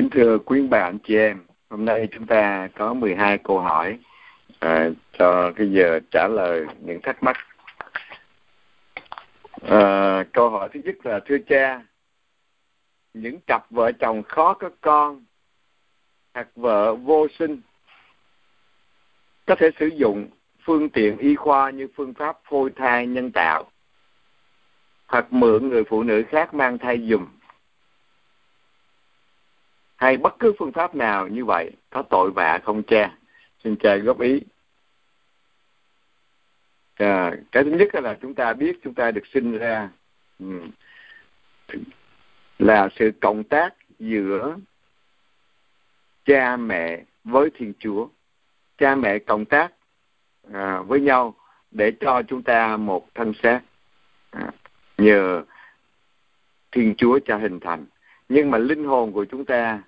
[0.00, 3.98] Kính thưa quý bà anh chị em, hôm nay chúng ta có 12 câu hỏi
[4.58, 7.36] à, cho cái giờ trả lời những thắc mắc.
[9.62, 11.82] À, câu hỏi thứ nhất là thưa cha,
[13.14, 15.24] những cặp vợ chồng khó có con
[16.34, 17.60] hoặc vợ vô sinh
[19.46, 20.28] có thể sử dụng
[20.64, 23.70] phương tiện y khoa như phương pháp phôi thai nhân tạo
[25.06, 27.26] hoặc mượn người phụ nữ khác mang thai dùm
[30.00, 33.10] hay bất cứ phương pháp nào như vậy có tội vạ không che,
[33.64, 34.40] xin cha góp ý.
[36.94, 39.88] À, cái thứ nhất là chúng ta biết chúng ta được sinh ra
[40.38, 40.60] ừ,
[42.58, 44.56] là sự cộng tác giữa
[46.24, 48.08] cha mẹ với thiên chúa.
[48.78, 49.72] Cha mẹ cộng tác
[50.52, 51.34] à, với nhau
[51.70, 53.60] để cho chúng ta một thân xác
[54.30, 54.50] à,
[54.98, 55.42] nhờ
[56.72, 57.86] thiên chúa cho hình thành.
[58.28, 59.82] Nhưng mà linh hồn của chúng ta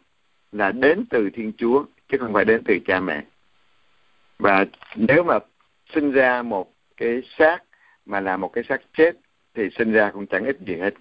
[0.53, 3.25] là đến từ thiên chúa chứ không phải đến từ cha mẹ.
[4.39, 4.65] Và
[4.97, 5.39] nếu mà
[5.95, 7.59] sinh ra một cái xác
[8.07, 9.17] mà là một cái xác chết
[9.55, 10.95] thì sinh ra cũng chẳng ích gì hết.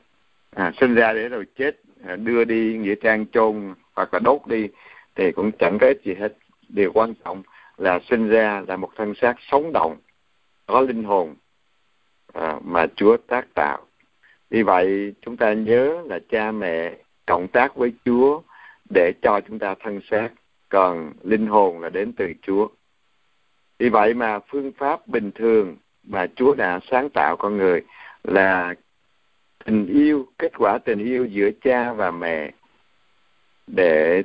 [0.55, 4.41] À, sinh ra để rồi chết à, đưa đi nghĩa trang chôn hoặc là đốt
[4.47, 4.67] đi
[5.15, 6.37] thì cũng chẳng có ích gì hết.
[6.69, 7.43] Điều quan trọng
[7.77, 9.97] là sinh ra là một thân xác sống động
[10.65, 11.35] có linh hồn
[12.33, 13.85] à, mà Chúa tác tạo.
[14.49, 18.41] Vì vậy chúng ta nhớ là cha mẹ cộng tác với Chúa
[18.93, 20.29] để cho chúng ta thân xác
[20.69, 22.67] còn linh hồn là đến từ Chúa.
[23.79, 27.81] Vì vậy mà phương pháp bình thường mà Chúa đã sáng tạo con người
[28.23, 28.75] là
[29.65, 32.51] tình yêu kết quả tình yêu giữa cha và mẹ
[33.67, 34.23] để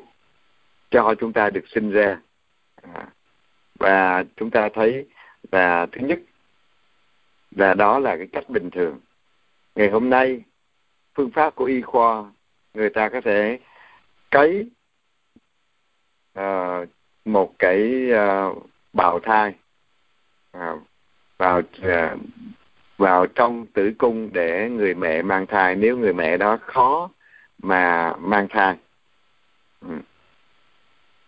[0.91, 2.21] cho chúng ta được sinh ra.
[2.95, 3.07] À,
[3.79, 5.07] và chúng ta thấy
[5.53, 6.21] là thứ nhất
[7.51, 9.01] là đó là cái cách bình thường.
[9.75, 10.43] Ngày hôm nay
[11.15, 12.25] phương pháp của y khoa
[12.75, 13.59] người ta có thể
[14.31, 14.71] cấy
[16.39, 16.81] uh, à,
[17.25, 19.55] một cái uh, bào thai
[20.57, 20.81] uh,
[21.39, 22.21] vào uh,
[22.97, 25.75] vào trong tử cung để người mẹ mang thai.
[25.75, 27.11] Nếu người mẹ đó khó
[27.63, 28.77] mà mang thai.
[29.81, 29.95] Ừ.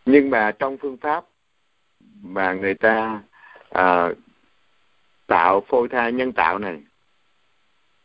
[0.06, 1.24] nhưng mà trong phương pháp
[2.22, 3.20] mà người ta
[3.78, 4.16] uh,
[5.26, 6.82] tạo phôi thai nhân tạo này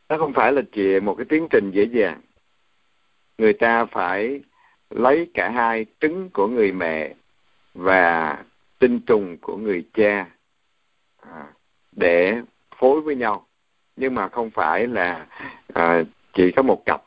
[0.10, 2.22] nó không phải là chỉ một cái tiến trình dễ dàng.
[3.38, 4.42] Người ta phải
[4.94, 7.14] lấy cả hai trứng của người mẹ
[7.74, 8.38] và
[8.80, 10.26] tinh trùng của người cha
[11.22, 11.48] à,
[11.92, 12.42] để
[12.78, 13.48] phối với nhau.
[13.96, 15.28] Nhưng mà không phải là
[15.74, 17.04] à, chỉ có một cặp.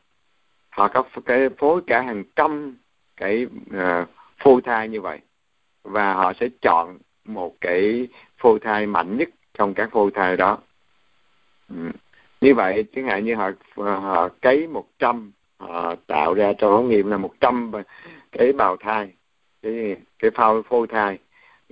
[0.69, 2.77] Họ có cái phối cả hàng trăm
[3.17, 4.07] cái à,
[4.39, 5.21] phôi thai như vậy.
[5.83, 8.09] Và họ sẽ chọn một cái
[8.39, 10.59] phôi thai mạnh nhất trong các phôi thai đó.
[11.69, 11.91] Ừ.
[12.41, 16.89] như vậy chẳng hạn như họ họ cấy một trăm họ tạo ra cho ống
[16.89, 17.73] nghiệm là một trăm
[18.33, 19.13] cái bào thai
[19.67, 21.19] cái cái phao phôi thai.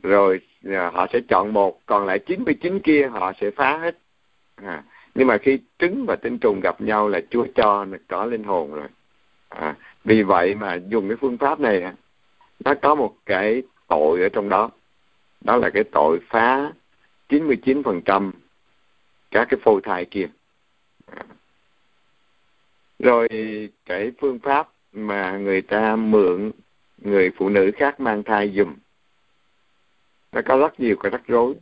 [0.02, 3.98] Rồi à, họ sẽ chọn một còn lại 99 kia họ sẽ phá hết.
[4.56, 4.82] À,
[5.14, 8.74] nhưng mà khi trứng và tinh trùng gặp nhau là Chúa cho có linh hồn
[8.74, 8.88] rồi.
[9.48, 11.92] À, vì vậy mà dùng cái phương pháp này
[12.64, 14.70] nó có một cái tội ở trong đó.
[15.40, 16.72] Đó là cái tội phá
[17.28, 18.30] 99%
[19.30, 20.26] các cái phôi thai kia
[23.04, 23.28] rồi
[23.84, 26.50] cái phương pháp mà người ta mượn
[26.98, 28.74] người phụ nữ khác mang thai dùm
[30.34, 31.54] nó có rất nhiều cái rắc rối.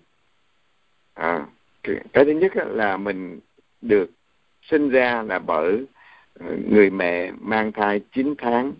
[1.15, 1.47] À,
[1.83, 3.41] cái, cái thứ nhất là mình
[3.81, 4.11] được
[4.63, 5.85] sinh ra là bởi
[6.69, 8.73] người mẹ mang thai 9 tháng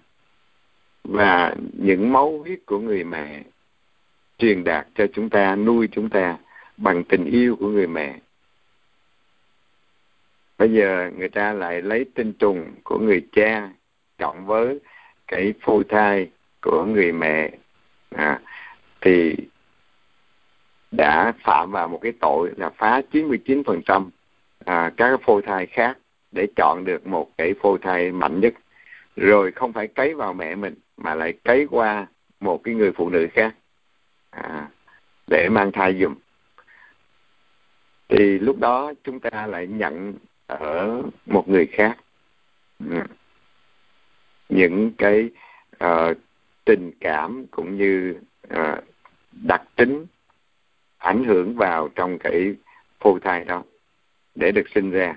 [1.05, 3.43] và những máu huyết của người mẹ
[4.39, 6.39] truyền đạt cho chúng ta nuôi chúng ta
[6.77, 8.19] bằng tình yêu của người mẹ
[10.63, 13.71] bây giờ người ta lại lấy tinh trùng của người cha
[14.19, 14.79] cộng với
[15.29, 16.31] cái phôi thai
[16.61, 17.51] của người mẹ.
[18.11, 18.41] À,
[19.01, 19.37] thì
[20.91, 24.11] đã phạm vào một cái tội là phá 99%
[24.65, 25.99] à, các phôi thai khác
[26.33, 28.55] để chọn được một cái phôi thai mạnh nhất.
[29.17, 32.07] Rồi không phải cấy vào mẹ mình mà lại cấy qua
[32.41, 33.55] một cái người phụ nữ khác
[34.31, 34.69] à,
[35.27, 36.15] để mang thai dùm.
[38.09, 40.15] Thì lúc đó chúng ta lại nhận
[40.47, 41.99] ở một người khác.
[42.91, 42.97] Ừ.
[44.49, 45.31] những cái
[45.85, 46.17] uh,
[46.65, 48.15] tình cảm cũng như
[48.55, 48.85] uh,
[49.33, 50.07] đặc tính
[50.99, 52.55] ảnh hưởng vào trong cái
[53.01, 53.63] phôi thai đó
[54.35, 55.17] để được sinh ra.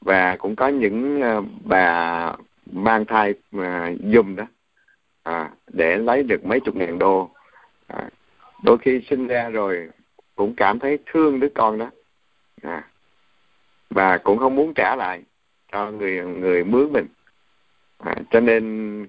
[0.00, 2.32] Và cũng có những uh, bà
[2.72, 4.46] mang thai mà dùng đó
[5.26, 7.30] à, để lấy được mấy chục ngàn đô.
[7.86, 8.08] À,
[8.62, 9.88] đôi khi sinh ra rồi
[10.36, 11.90] cũng cảm thấy thương đứa con đó.
[12.62, 12.88] À,
[13.96, 15.22] và cũng không muốn trả lại
[15.72, 17.06] cho người người mướn mình.
[17.98, 19.06] À, cho nên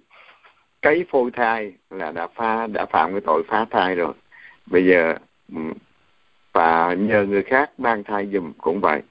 [0.82, 4.14] cái phôi thai là đã pha đã phạm cái tội phá thai rồi.
[4.66, 5.16] Bây giờ
[5.56, 5.62] ừ,
[6.54, 9.02] và nhờ người khác mang thai dùm cũng vậy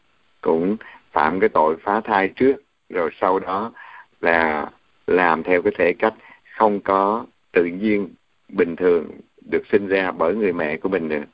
[0.40, 0.76] cũng
[1.12, 2.56] phạm cái tội phá thai trước
[2.88, 3.72] rồi sau đó
[4.20, 4.70] là
[5.06, 6.14] làm theo cái thể cách
[6.56, 8.08] không có tự nhiên
[8.48, 9.10] bình thường
[9.50, 11.24] được sinh ra bởi người mẹ của mình nữa.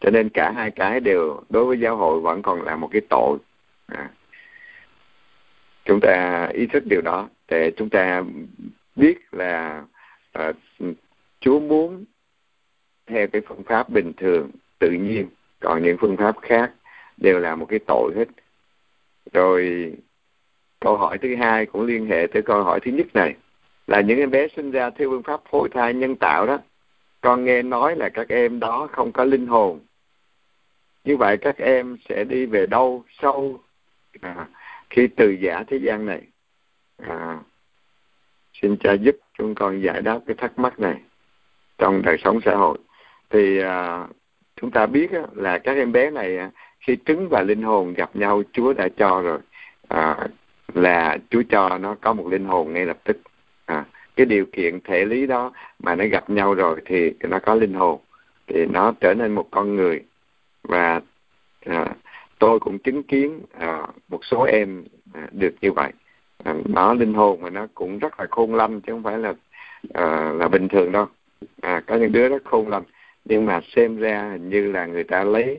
[0.00, 3.02] Cho nên cả hai cái đều đối với giáo hội vẫn còn là một cái
[3.10, 3.38] tội
[3.90, 4.10] à.
[5.84, 8.22] chúng ta ý thức điều đó để chúng ta
[8.96, 9.84] biết là
[10.32, 10.52] à,
[11.40, 12.04] Chúa muốn
[13.06, 15.28] theo cái phương pháp bình thường tự nhiên.
[15.60, 16.72] Còn những phương pháp khác
[17.16, 18.28] đều là một cái tội hết.
[19.32, 19.92] Rồi
[20.80, 23.34] câu hỏi thứ hai cũng liên hệ tới câu hỏi thứ nhất này
[23.86, 26.58] là những em bé sinh ra theo phương pháp phôi thai nhân tạo đó
[27.20, 29.80] con nghe nói là các em đó không có linh hồn.
[31.04, 33.60] Như vậy các em sẽ đi về đâu sâu
[34.20, 34.46] à,
[34.90, 36.22] khi từ giả thế gian này
[36.96, 37.38] à,
[38.52, 41.00] xin cha giúp chúng con giải đáp cái thắc mắc này
[41.78, 42.78] trong đời sống xã hội.
[43.30, 44.06] Thì à,
[44.56, 46.38] chúng ta biết á, là các em bé này
[46.80, 49.38] khi trứng và linh hồn gặp nhau Chúa đã cho rồi.
[49.88, 50.28] À,
[50.74, 53.16] là Chúa cho nó có một linh hồn ngay lập tức.
[53.66, 53.84] À,
[54.16, 57.74] cái điều kiện thể lý đó mà nó gặp nhau rồi thì nó có linh
[57.74, 58.00] hồn
[58.46, 60.04] thì nó trở nên một con người.
[60.62, 61.00] Và
[61.60, 61.94] à,
[62.40, 64.84] tôi cũng chứng kiến à, một số em
[65.14, 65.92] à, được như vậy.
[66.44, 69.34] À, nó linh hồn mà nó cũng rất là khôn lanh chứ không phải là
[69.94, 71.06] à, là bình thường đâu.
[71.62, 72.82] À, có những đứa rất khôn lanh
[73.24, 75.58] nhưng mà xem ra hình như là người ta lấy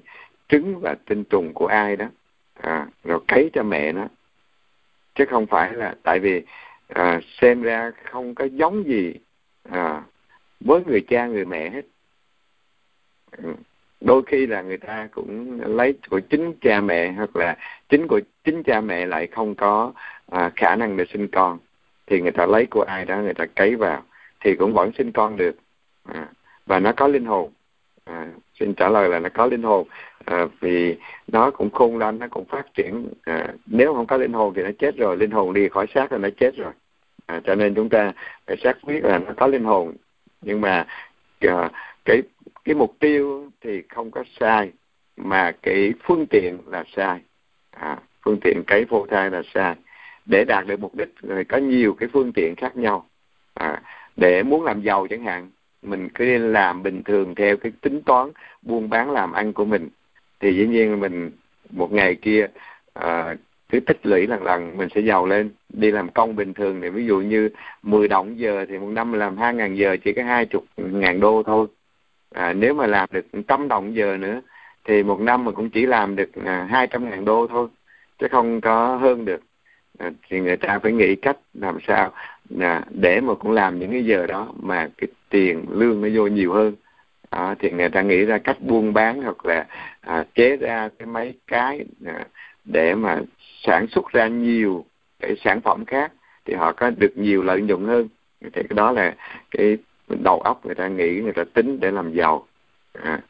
[0.50, 2.06] trứng và tinh trùng của ai đó
[2.54, 4.07] à, rồi cấy cho mẹ nó.
[5.16, 6.42] Chứ không phải là tại vì
[6.88, 9.13] à, xem ra không có giống gì
[9.69, 10.04] à,
[10.60, 11.86] với người cha người mẹ hết.
[13.38, 13.54] Ừ
[14.01, 17.57] đôi khi là người ta cũng lấy của chính cha mẹ hoặc là
[17.89, 19.94] chính của chính cha mẹ lại không có
[20.31, 21.59] à, khả năng để sinh con.
[22.07, 24.03] Thì người ta lấy của ai đó người ta cấy vào
[24.39, 25.56] thì cũng vẫn sinh con được.
[26.06, 26.27] À,
[26.65, 27.51] và nó có linh hồn.
[28.06, 28.27] À,
[28.59, 29.88] xin trả lời là nó có linh hồn.
[30.25, 30.97] À, vì
[31.27, 33.07] nó cũng khôn lanh nó cũng phát triển.
[33.24, 36.12] À, nếu không có linh hồn thì nó chết rồi linh hồn đi khỏi xác
[36.12, 36.71] là nó chết rồi.
[37.25, 38.13] À, cho nên chúng ta
[38.47, 39.94] phải xác quyết là nó có linh hồn.
[40.42, 40.86] Nhưng mà
[41.39, 41.69] à,
[42.06, 42.21] cái
[42.63, 44.72] cái mục tiêu thì không có sai
[45.18, 47.19] mà cái phương tiện là sai.
[47.72, 49.75] À, phương tiện cấy phô thai là sai.
[50.25, 53.10] Để đạt được mục đích thì có nhiều cái phương tiện khác nhau.
[53.54, 53.81] À,
[54.18, 55.50] để muốn làm giàu chẳng hạn
[55.81, 58.30] mình cứ làm bình thường theo cái tính toán
[58.62, 59.90] buôn bán làm ăn của mình.
[60.40, 61.31] Thì dĩ nhiên mình
[61.69, 62.48] một ngày kia
[62.94, 63.36] à,
[63.69, 65.50] cứ tích lũy lần lần mình sẽ giàu lên.
[65.69, 67.50] Đi làm công bình thường thì ví dụ như
[67.84, 71.19] 10 đồng giờ thì một năm làm hai ngàn giờ chỉ có hai chục ngàn
[71.19, 71.68] đô thôi
[72.36, 74.42] à, nếu mà làm được trăm đồng giờ nữa
[74.86, 77.68] thì một năm mà cũng chỉ làm được à, hai trăm ngàn đô thôi
[78.19, 79.42] chứ không có hơn được.
[80.00, 82.12] À, thì người ta phải nghĩ cách làm sao
[82.60, 86.28] à, để mà cũng làm những cái giờ đó mà cái tiền lương nó vô
[86.28, 86.75] nhiều hơn.
[87.30, 89.66] À, thì người ta nghĩ ra cách buôn bán hoặc là
[90.01, 92.25] à, chế ra cái mấy cái à,
[92.66, 93.22] để mà
[93.63, 94.86] sản xuất ra nhiều
[95.19, 96.12] cái sản phẩm khác
[96.45, 98.07] thì họ có được nhiều lợi nhuận hơn.
[98.42, 99.16] Thì cái đó là
[99.51, 99.78] cái
[100.16, 102.48] đầu óc người ta nghĩ người ta tính để làm giàu
[102.94, 103.22] à.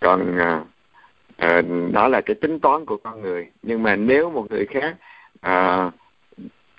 [0.00, 0.64] còn à,
[1.36, 1.62] à,
[1.92, 4.96] đó là cái tính toán của con người nhưng mà nếu một người khác
[5.40, 5.90] à,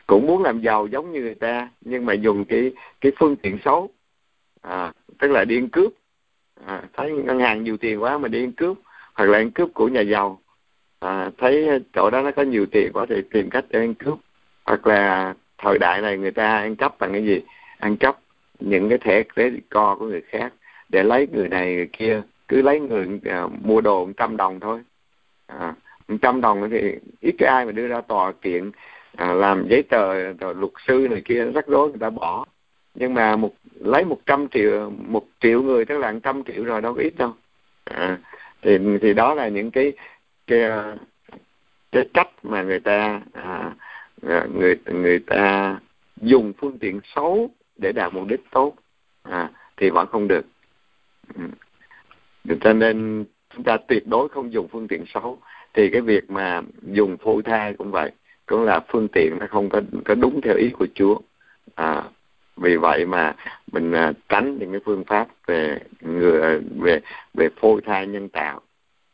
[0.08, 2.72] cũng muốn làm giàu giống như người ta nhưng mà dùng cái
[3.02, 3.90] cái phương tiện xấu
[4.62, 5.94] à, tức là đi ăn cướp
[6.66, 8.78] à, thấy ngân hàng nhiều tiền quá mà đi ăn cướp
[9.14, 10.42] hoặc là ăn cướp của nhà giàu
[11.00, 14.18] à, thấy chỗ đó nó có nhiều tiền quá thì tìm cách để ăn cướp
[14.66, 17.42] hoặc là thời đại này người ta ăn cắp bằng cái gì?
[17.80, 18.18] Ăn cắp
[18.60, 20.54] những cái thẻ credit co của người khác
[20.90, 24.60] để lấy người này người kia cứ lấy người à, mua đồ một trăm đồng
[24.60, 24.82] thôi.
[25.48, 25.74] À,
[26.08, 28.72] một trăm đồng thì ít cái ai mà đưa ra tòa kiện
[29.16, 30.14] à, làm giấy tờ
[30.54, 32.46] luật sư này kia rắc rối người ta bỏ.
[32.96, 36.64] Nhưng mà một lấy một trăm triệu một triệu người tức là một trăm triệu
[36.64, 37.34] rồi đâu có ít đâu.
[37.84, 38.18] À,
[38.62, 39.94] thì thì đó là những cái
[40.48, 40.96] cái à,
[41.92, 43.72] cái cách mà người ta à,
[44.22, 45.80] à, người người ta
[46.22, 48.74] dùng phương tiện xấu để đạt mục đích tốt.
[49.24, 50.46] À, thì vẫn không được.
[51.36, 51.42] Ừ.
[52.62, 55.40] Cho nên chúng ta tuyệt đối không dùng phương tiện xấu.
[55.74, 58.12] Thì cái việc mà dùng phôi thai cũng vậy.
[58.46, 61.20] Cũng là phương tiện nó không có có đúng theo ý của Chúa.
[61.76, 62.04] À,
[62.58, 63.36] vì vậy mà
[63.72, 67.00] mình à, tránh những cái phương pháp về người về
[67.34, 68.62] về phôi thai nhân tạo.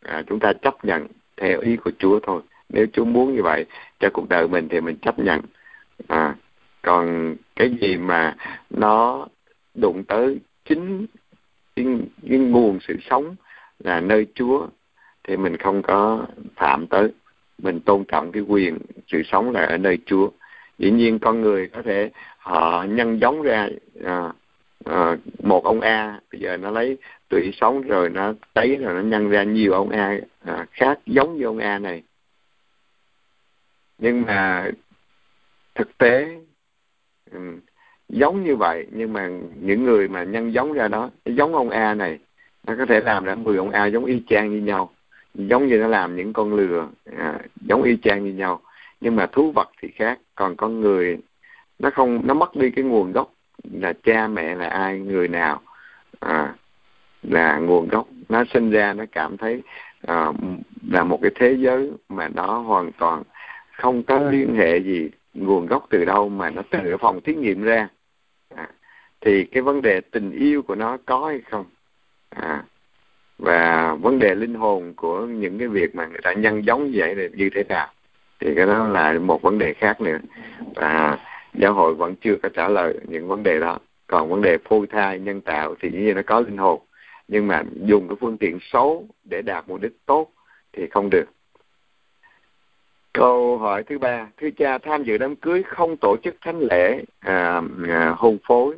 [0.01, 1.07] À, chúng ta chấp nhận
[1.37, 3.65] theo ý của Chúa thôi nếu Chúa muốn như vậy
[3.99, 5.41] cho cuộc đời mình thì mình chấp nhận.
[6.07, 6.35] À,
[6.81, 8.35] còn cái gì mà
[8.69, 9.27] nó
[9.73, 11.05] đụng tới chính
[11.75, 11.85] cái,
[12.29, 13.35] cái nguồn sự sống
[13.79, 14.67] là nơi Chúa
[15.23, 17.11] thì mình không có phạm tới.
[17.57, 20.29] Mình tôn trọng cái quyền sự sống là ở nơi Chúa.
[20.77, 23.69] Dĩ nhiên con người có thể họ nhân giống ra
[24.03, 24.33] à,
[24.85, 26.97] à, một ông A bây giờ nó lấy
[27.29, 31.37] tủy sống rồi nó tấy rồi nó nhân ra nhiều ông A à, khác giống
[31.37, 32.03] như ông A này
[33.97, 34.71] nhưng mà
[35.75, 36.37] thực tế
[37.31, 37.59] um,
[38.09, 41.93] giống như vậy nhưng mà những người mà nhân giống ra đó giống ông A
[41.93, 42.19] này
[42.67, 44.89] nó có thể làm ra 10 ông A giống y chang như nhau.
[45.33, 46.87] Giống như nó làm những con lừa
[47.17, 48.61] à, giống y chang như nhau.
[49.01, 51.17] Nhưng mà thú vật thì khác còn con người
[51.79, 53.33] nó không nó mất đi cái nguồn gốc
[53.73, 55.61] là cha mẹ là ai người nào
[56.19, 56.55] à,
[57.23, 58.07] là nguồn gốc.
[58.29, 59.61] Nó sinh ra nó cảm thấy
[60.07, 60.31] à,
[60.91, 63.23] là một cái thế giới mà nó hoàn toàn
[63.77, 67.63] không có liên hệ gì nguồn gốc từ đâu mà nó cái phòng thí nghiệm
[67.63, 67.87] ra.
[68.55, 68.69] À,
[69.21, 71.65] thì cái vấn đề tình yêu của nó có hay không?
[72.29, 72.63] À,
[73.37, 76.91] và vấn đề linh hồn của những cái việc mà người ta nhân giống như
[76.95, 77.87] vậy là như thế nào?
[78.39, 80.17] Thì cái đó là một vấn đề khác nữa.
[80.75, 81.19] Và
[81.53, 83.79] giáo hội vẫn chưa có trả lời những vấn đề đó.
[84.07, 86.81] Còn vấn đề phôi thai nhân tạo thì như nó có linh hồn.
[87.27, 90.31] Nhưng mà dùng cái phương tiện xấu để đạt mục đích tốt
[90.73, 91.25] thì không được
[93.15, 97.03] câu hỏi thứ ba thưa cha tham dự đám cưới không tổ chức thánh lễ
[97.19, 98.75] à, à, hôn phối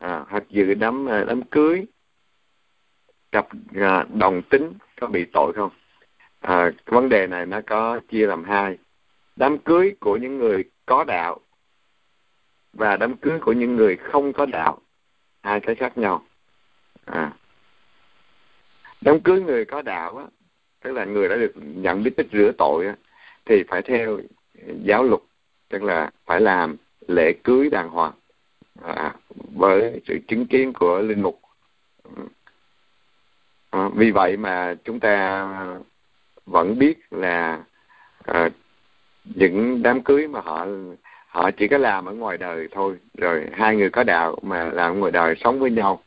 [0.00, 1.86] à, hoặc dự đám à, đám cưới
[3.32, 5.70] cặp à, đồng tính có bị tội không
[6.40, 8.78] à, vấn đề này nó có chia làm hai
[9.36, 11.38] đám cưới của những người có đạo
[12.72, 14.78] và đám cưới của những người không có đạo
[15.42, 16.22] hai cái khác nhau
[17.04, 17.32] à.
[19.00, 20.24] đám cưới người có đạo á
[20.82, 22.94] tức là người đã được nhận biết tích rửa tội á
[23.46, 24.20] thì phải theo
[24.82, 25.20] giáo luật
[25.68, 26.76] tức là phải làm
[27.08, 28.12] lễ cưới đàng hoàng
[28.82, 29.14] à,
[29.54, 31.40] với sự chứng kiến của linh mục.
[33.70, 35.46] À, vì vậy mà chúng ta
[36.46, 37.64] vẫn biết là
[38.24, 38.50] à,
[39.24, 40.66] những đám cưới mà họ
[41.28, 45.00] họ chỉ có làm ở ngoài đời thôi rồi hai người có đạo mà làm
[45.00, 46.02] ngoài đời sống với nhau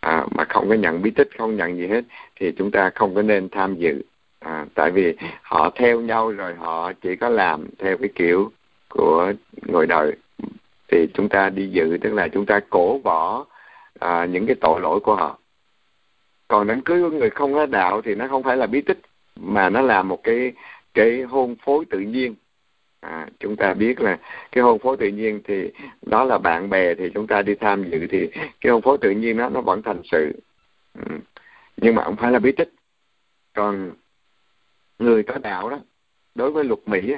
[0.00, 2.04] à, mà không có nhận bí tích không nhận gì hết
[2.36, 4.02] thì chúng ta không có nên tham dự
[4.44, 8.52] à, tại vì họ theo nhau rồi họ chỉ có làm theo cái kiểu
[8.88, 9.32] của
[9.66, 10.16] người đời
[10.88, 13.46] thì chúng ta đi dự tức là chúng ta cổ bỏ
[13.98, 15.38] à, những cái tội lỗi của họ.
[16.48, 18.98] Còn đám cưới của người không có đạo thì nó không phải là bí tích
[19.36, 20.52] mà nó là một cái
[20.94, 22.34] cái hôn phối tự nhiên.
[23.00, 24.18] À, chúng ta biết là
[24.52, 25.70] cái hôn phối tự nhiên thì
[26.02, 28.30] đó là bạn bè thì chúng ta đi tham dự thì
[28.60, 30.32] cái hôn phối tự nhiên đó nó vẫn thành sự.
[30.94, 31.16] Ừ.
[31.76, 32.72] nhưng mà không phải là bí tích.
[33.54, 33.90] Còn
[34.98, 35.78] người có đạo đó
[36.34, 37.14] đối với luật mỹ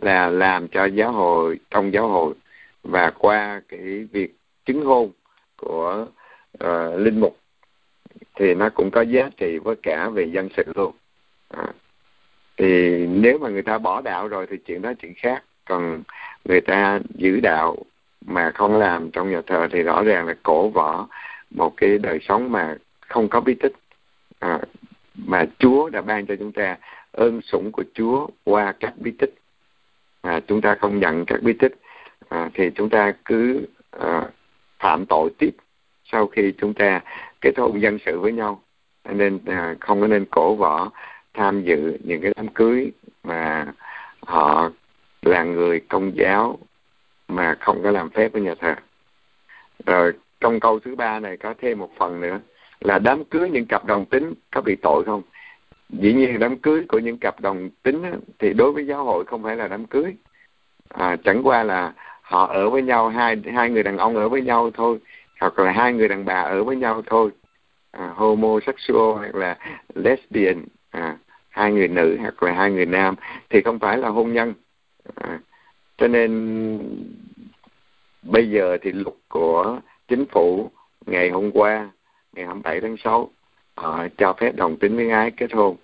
[0.00, 2.34] là làm cho giáo hội trong giáo hội
[2.82, 4.34] và qua cái việc
[4.64, 5.10] chứng hôn
[5.56, 6.06] của
[6.64, 7.38] uh, linh mục
[8.38, 10.92] thì nó cũng có giá trị với cả về dân sự luôn.
[11.48, 11.66] À,
[12.56, 15.44] thì nếu mà người ta bỏ đạo rồi thì chuyện đó chuyện khác.
[15.64, 16.02] Còn
[16.44, 17.76] người ta giữ đạo
[18.26, 21.08] mà không làm trong nhà thờ thì rõ ràng là cổ võ
[21.50, 23.72] một cái đời sống mà không có bí tích.
[24.38, 24.60] À,
[25.14, 26.76] mà Chúa đã ban cho chúng ta
[27.12, 29.34] ơn sủng của Chúa qua các bí tích.
[30.20, 31.74] À, chúng ta không nhận các bí tích.
[32.28, 34.28] À, thì chúng ta cứ à,
[34.78, 35.50] phạm tội tiếp
[36.04, 37.00] sau khi chúng ta
[37.40, 38.62] kết hôn dân sự với nhau.
[39.08, 40.90] Nên à, không có nên cổ võ
[41.34, 42.92] tham dự những cái đám cưới
[43.24, 43.66] mà
[44.20, 44.70] họ
[45.22, 46.58] là người công giáo
[47.28, 48.74] mà không có làm phép với nhà thờ.
[49.86, 52.40] Rồi trong câu thứ ba này có thêm một phần nữa
[52.80, 55.22] là đám cưới những cặp đồng tính có bị tội không?
[55.90, 58.02] Dĩ nhiên đám cưới của những cặp đồng tính
[58.38, 60.14] thì đối với giáo hội không phải là đám cưới.
[60.88, 61.92] À, chẳng qua là
[62.22, 64.98] họ ở với nhau hai hai người đàn ông ở với nhau thôi
[65.40, 67.30] hoặc là hai người đàn bà ở với nhau thôi.
[67.90, 69.58] À, homosexual hoặc là
[69.94, 71.16] lesbian à,
[71.48, 73.14] hai người nữ hoặc là hai người nam
[73.50, 74.54] thì không phải là hôn nhân.
[75.14, 75.40] À,
[75.98, 76.78] cho nên
[78.22, 80.70] bây giờ thì luật của chính phủ
[81.06, 81.90] ngày hôm qua
[82.32, 83.30] ngày 27 tháng 6
[83.78, 85.76] họ cho phép đồng tính với ái kết hôn.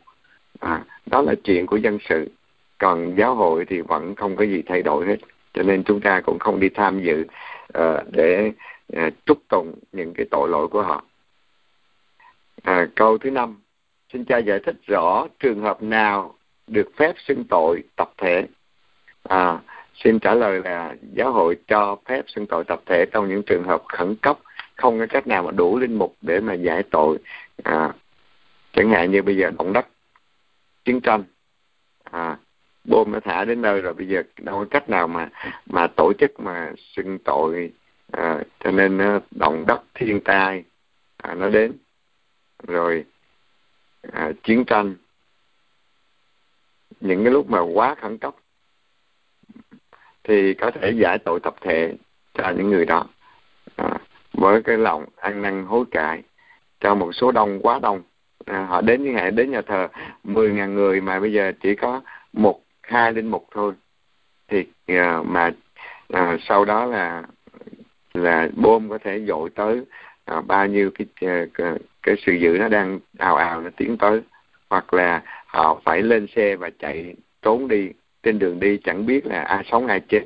[0.60, 2.30] À, đó là chuyện của dân sự.
[2.78, 5.16] Còn giáo hội thì vẫn không có gì thay đổi hết.
[5.54, 7.24] Cho nên chúng ta cũng không đi tham dự
[7.78, 8.52] uh, để
[8.92, 11.04] ờ, uh, trúc tụng những cái tội lỗi của họ.
[12.62, 13.56] À, câu thứ năm.
[14.12, 16.34] Xin cha giải thích rõ trường hợp nào
[16.66, 18.46] được phép xưng tội tập thể.
[19.28, 19.58] À,
[19.94, 23.64] xin trả lời là giáo hội cho phép xưng tội tập thể trong những trường
[23.64, 24.38] hợp khẩn cấp
[24.76, 27.18] không có cách nào mà đủ linh mục để mà giải tội
[27.62, 27.92] à,
[28.72, 29.86] chẳng hạn như bây giờ động đất
[30.84, 31.24] chiến tranh
[32.04, 32.38] à,
[32.84, 35.28] bom nó thả đến nơi rồi bây giờ đâu có cách nào mà
[35.66, 37.72] mà tổ chức mà xưng tội
[38.12, 40.64] à, cho nên động đất thiên tai
[41.16, 41.72] à, nó đến.
[42.62, 43.04] Rồi
[44.12, 44.94] à, chiến tranh
[47.00, 48.34] những cái lúc mà quá khẩn cấp
[50.24, 51.94] thì có thể giải tội tập thể
[52.34, 53.06] cho những người đó
[53.76, 53.98] à,
[54.32, 56.22] với cái lòng ăn năn hối cải
[56.84, 58.02] cho một số đông quá đông.
[58.44, 59.88] À, họ đến như ngày đến nhà thờ
[60.24, 62.00] mười ngàn người mà bây giờ chỉ có
[62.32, 63.72] một hai linh mục thôi.
[64.48, 65.50] Thì à, mà
[66.08, 67.22] à, sau đó là
[68.14, 69.82] là bom có thể dội tới
[70.24, 71.72] à, bao nhiêu cái, à, cái
[72.02, 74.20] cái sự dữ nó đang ào ào nó tiến tới.
[74.70, 77.90] Hoặc là họ phải lên xe và chạy trốn đi
[78.22, 80.24] trên đường đi chẳng biết là ai sống ai chết.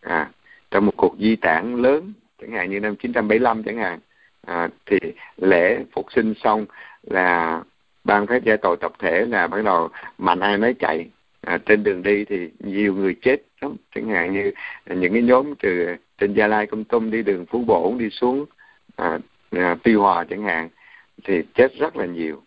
[0.00, 0.30] À
[0.70, 3.98] trong một cuộc di tản lớn chẳng hạn như năm 975 chẳng hạn
[4.46, 4.98] à, thì
[5.36, 6.66] lễ phục sinh xong
[7.02, 7.62] là
[8.04, 11.08] ban phép giải tội tập thể là bắt đầu mạnh ai nấy chạy.
[11.46, 13.76] À, trên đường đi thì nhiều người chết lắm.
[13.94, 14.52] Chẳng hạn như
[14.86, 15.86] những cái nhóm từ
[16.18, 18.44] trên gia lai công tum đi đường phú bổ đi xuống
[18.96, 19.18] à,
[19.50, 20.68] à, tuy hòa chẳng hạn
[21.24, 22.42] thì chết rất là nhiều.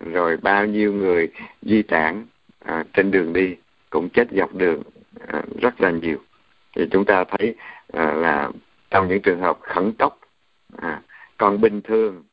[0.00, 1.28] Rồi bao nhiêu người
[1.62, 2.26] di tản
[2.64, 3.56] à, trên đường đi
[3.90, 4.82] cũng chết dọc đường
[5.26, 6.18] à, rất là nhiều.
[6.76, 7.54] Thì chúng ta thấy
[7.92, 8.50] à, là
[8.90, 10.14] trong những trường hợp khẩn cấp
[10.76, 11.00] à,
[11.38, 12.24] còn bình thường.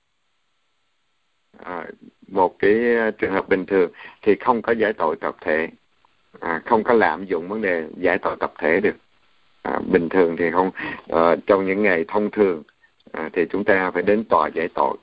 [1.57, 1.87] À,
[2.27, 3.91] một cái à, trường hợp bình thường
[4.21, 5.69] thì không có giải tội tập thể.
[6.39, 8.95] À, không có lạm dụng vấn đề giải tội tập thể được.
[9.61, 10.71] À, bình thường thì không
[11.07, 12.63] à, trong những ngày thông thường
[13.11, 14.97] à, thì chúng ta phải đến tòa giải tội.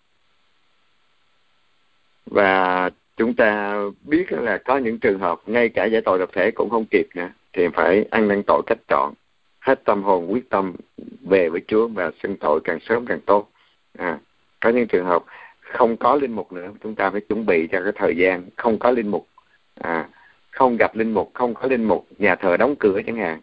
[2.27, 6.51] Và chúng ta biết là có những trường hợp ngay cả giải tội tập thể
[6.51, 9.15] cũng không kịp nữa thì phải ăn năn tội cách chọn
[9.61, 10.73] hết tâm hồn quyết tâm
[11.21, 13.49] về với Chúa và xưng tội càng sớm càng tốt
[13.99, 14.19] à,
[14.61, 15.25] có những trường hợp
[15.61, 18.79] không có linh mục nữa chúng ta phải chuẩn bị cho cái thời gian không
[18.79, 19.27] có linh mục.
[19.81, 20.09] À,
[20.51, 23.41] không gặp linh mục không có linh mục nhà thờ đóng cửa chẳng hạn.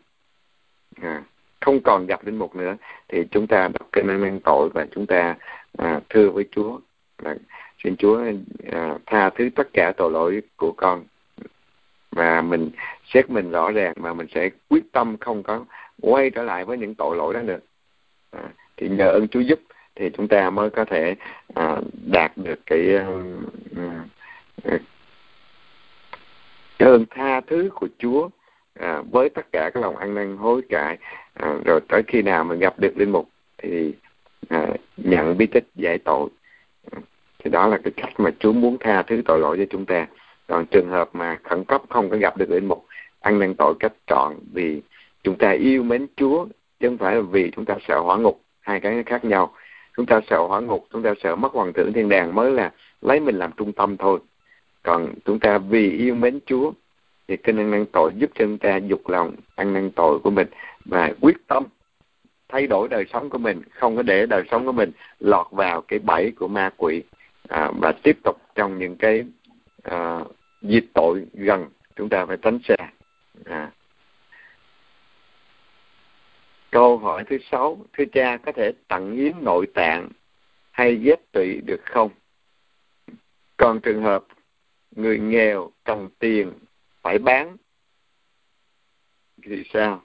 [1.01, 1.23] À,
[1.61, 2.75] không còn gặp linh mục nữa
[3.07, 5.35] thì chúng ta đọc kinh an năn tội và chúng ta
[5.77, 6.79] à, thưa với Chúa
[7.23, 7.35] là
[7.83, 8.23] xin Chúa
[8.71, 11.03] à, tha thứ tất cả tội lỗi của con.
[12.11, 12.69] Và mình
[13.13, 15.65] xét mình rõ ràng mà mình sẽ quyết tâm không có
[16.01, 17.59] quay trở lại với những tội lỗi đó nữa.
[18.31, 18.43] À,
[18.77, 19.59] thì nhờ ơn Chúa giúp
[19.95, 21.15] thì chúng ta mới có thể
[21.53, 21.77] à,
[22.11, 23.07] đạt được cái à,
[24.63, 24.79] à
[26.79, 28.29] ơn tha thứ của Chúa
[28.79, 30.97] à, với tất cả các lòng ăn năn hối cải.
[31.33, 33.93] À, rồi tới khi nào mình gặp được linh mục thì
[34.49, 36.29] à, nhận bí tích giải tội.
[37.39, 40.07] Thì đó là cái cách mà Chúa muốn tha thứ tội lỗi cho chúng ta.
[40.47, 42.85] Còn trường hợp mà khẩn cấp không có gặp được linh mục
[43.19, 44.81] ăn năn tội cách trọn vì
[45.23, 46.45] chúng ta yêu mến Chúa
[46.79, 49.53] chứ không phải là vì chúng ta sợ hỏa ngục hai cái khác nhau
[49.97, 52.71] chúng ta sợ hỏa ngục chúng ta sợ mất hoàng thượng thiên đàng mới là
[53.01, 54.19] lấy mình làm trung tâm thôi
[54.83, 56.71] còn chúng ta vì yêu mến Chúa
[57.27, 60.29] thì kinh năng năng tội giúp cho chúng ta dục lòng ăn năn tội của
[60.29, 60.47] mình
[60.85, 61.63] và quyết tâm
[62.49, 65.81] thay đổi đời sống của mình không có để đời sống của mình lọt vào
[65.81, 67.03] cái bẫy của ma quỷ
[67.47, 69.23] à, và tiếp tục trong những cái
[69.83, 70.19] à,
[70.61, 72.75] diệt tội gần chúng ta phải tránh xa
[73.45, 73.71] à
[76.75, 80.09] câu hỏi thứ sáu thưa cha có thể tặng hiến nội tạng
[80.71, 82.09] hay ghép tụy được không?
[83.57, 84.25] Còn trường hợp
[84.91, 86.51] người nghèo cần tiền
[87.01, 87.57] phải bán
[89.43, 90.01] thì sao?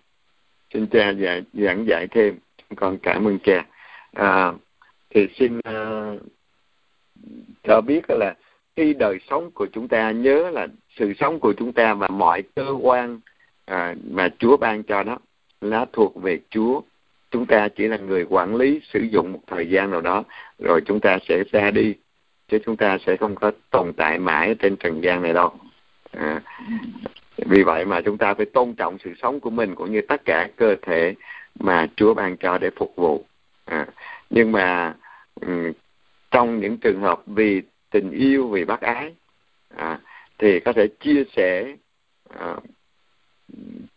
[0.75, 2.39] Xin cha dạy, giảng dạy thêm.
[2.77, 3.67] Còn cảm ơn cha.
[4.13, 4.53] À,
[5.11, 6.23] thì xin uh,
[7.63, 8.35] cho biết là
[8.77, 12.43] khi đời sống của chúng ta nhớ là sự sống của chúng ta và mọi
[12.57, 13.21] cơ quan
[13.65, 15.19] à, mà Chúa ban cho đó
[15.61, 16.81] nó thuộc về Chúa.
[17.31, 20.25] Chúng ta chỉ là người quản lý sử dụng một thời gian nào đó
[20.59, 21.95] rồi chúng ta sẽ ra đi.
[22.49, 25.53] Chứ chúng ta sẽ không có tồn tại mãi trên trần gian này đâu.
[26.13, 26.43] À,
[27.37, 30.25] vì vậy mà chúng ta phải tôn trọng sự sống của mình cũng như tất
[30.25, 31.15] cả cơ thể
[31.61, 33.25] mà Chúa ban cho để phục vụ.
[33.65, 33.87] À,
[34.31, 34.95] nhưng mà
[35.41, 35.73] um,
[36.31, 39.15] trong những trường hợp vì tình yêu vì bác ái
[39.77, 40.01] à,
[40.39, 41.75] thì có thể chia sẻ
[42.39, 42.57] à,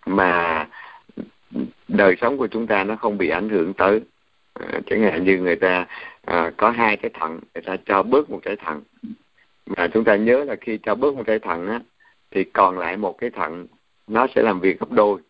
[0.06, 0.68] mà
[1.98, 4.02] đời sống của chúng ta nó không bị ảnh hưởng tới.
[4.54, 5.86] À, chẳng hạn như người ta
[6.26, 8.82] à, có hai cái thận người ta cho bớt một cái thận.
[9.66, 11.80] Mà chúng ta nhớ là khi cho bớt một cái thận á
[12.32, 13.68] thì còn lại một cái thận
[14.08, 15.22] nó sẽ làm việc gấp đôi.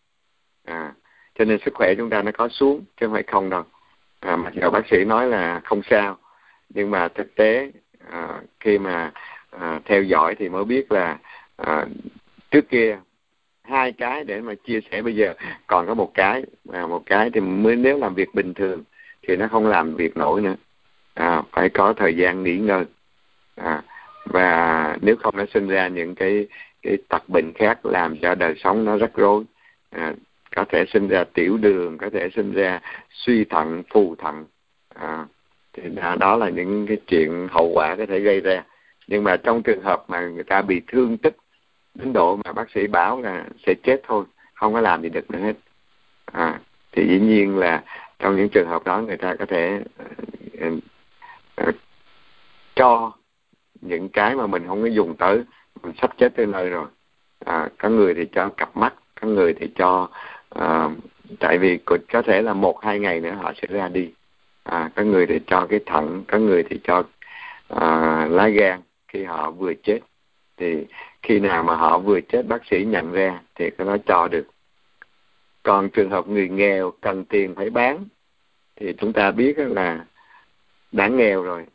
[0.65, 0.93] À
[1.39, 3.63] cho nên sức khỏe chúng ta nó có xuống chứ không phải không đâu.
[4.19, 6.17] À, mặc dù bác sĩ nói là không sao
[6.69, 7.71] nhưng mà thực tế
[8.12, 9.12] à, khi mà
[9.49, 11.17] à, theo dõi thì mới biết là
[11.56, 11.86] à,
[12.52, 12.97] trước kia
[13.63, 15.34] hai cái để mà chia sẻ bây giờ.
[15.67, 18.84] Còn có một cái à, một cái thì mới nếu làm việc bình thường
[19.28, 20.56] thì nó không làm việc nổi nữa.
[21.13, 22.86] À, phải có thời gian nghỉ ngơi.
[23.56, 23.84] À,
[24.26, 26.47] và nếu không nó sinh ra những cái
[26.82, 29.43] cái tật bệnh khác làm cho đời sống nó rắc rối.
[29.89, 30.13] À,
[30.56, 34.45] có thể sinh ra tiểu đường có thể sinh ra suy thận phù thận.
[34.95, 35.26] À,
[35.73, 38.63] thì đó, đó là những cái chuyện hậu quả có thể gây ra.
[39.08, 41.38] Nhưng mà trong trường hợp mà người ta bị thương tích
[41.95, 45.32] đến độ mà bác sĩ báo là sẽ chết thôi không có làm gì được
[45.32, 45.53] nữa hết.
[46.25, 46.60] À,
[46.91, 47.84] thì dĩ nhiên là
[48.19, 49.82] trong những trường hợp đó người ta có thể
[50.67, 50.73] uh,
[51.67, 51.75] uh,
[52.75, 53.12] cho
[53.82, 55.43] những cái mà mình không có dùng tới
[55.84, 56.88] mình sắp chết tới nơi rồi.
[57.45, 60.10] À, có người thì cho cặp mắt có người thì cho
[60.49, 60.89] à,
[61.39, 61.79] tại vì
[62.12, 64.12] có thể là một hai ngày nữa họ sẽ ra đi.
[64.63, 67.03] À, có người thì cho cái thận có người thì cho
[67.67, 69.99] à, lá gan khi họ vừa chết.
[70.58, 70.86] Thì
[71.23, 74.47] khi nào mà họ vừa chết bác sĩ nhận ra thì cái đó cho được.
[75.63, 78.05] Còn trường hợp người nghèo cần tiền phải bán
[78.75, 80.05] thì chúng ta biết là
[80.91, 81.65] đã nghèo rồi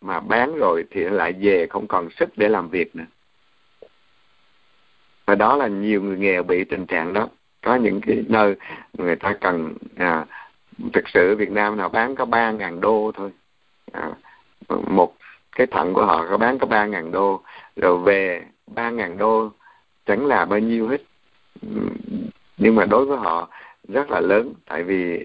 [0.00, 3.04] mà bán rồi thì lại về không còn sức để làm việc nữa.
[5.26, 7.28] Và đó là nhiều người nghèo bị tình trạng đó.
[7.62, 8.56] Có những cái nơi
[8.92, 10.26] người ta cần à,
[10.92, 13.30] thực sự Việt Nam nào bán có ba ngàn đô thôi.
[13.92, 14.10] À,
[14.68, 15.14] một
[15.56, 17.42] cái thận của họ có bán có ba ngàn đô
[17.76, 19.50] rồi về ba ngàn đô
[20.06, 21.02] chẳng là bao nhiêu hết.
[22.56, 23.48] Nhưng mà đối với họ
[23.88, 24.54] rất là lớn.
[24.66, 25.24] Tại vì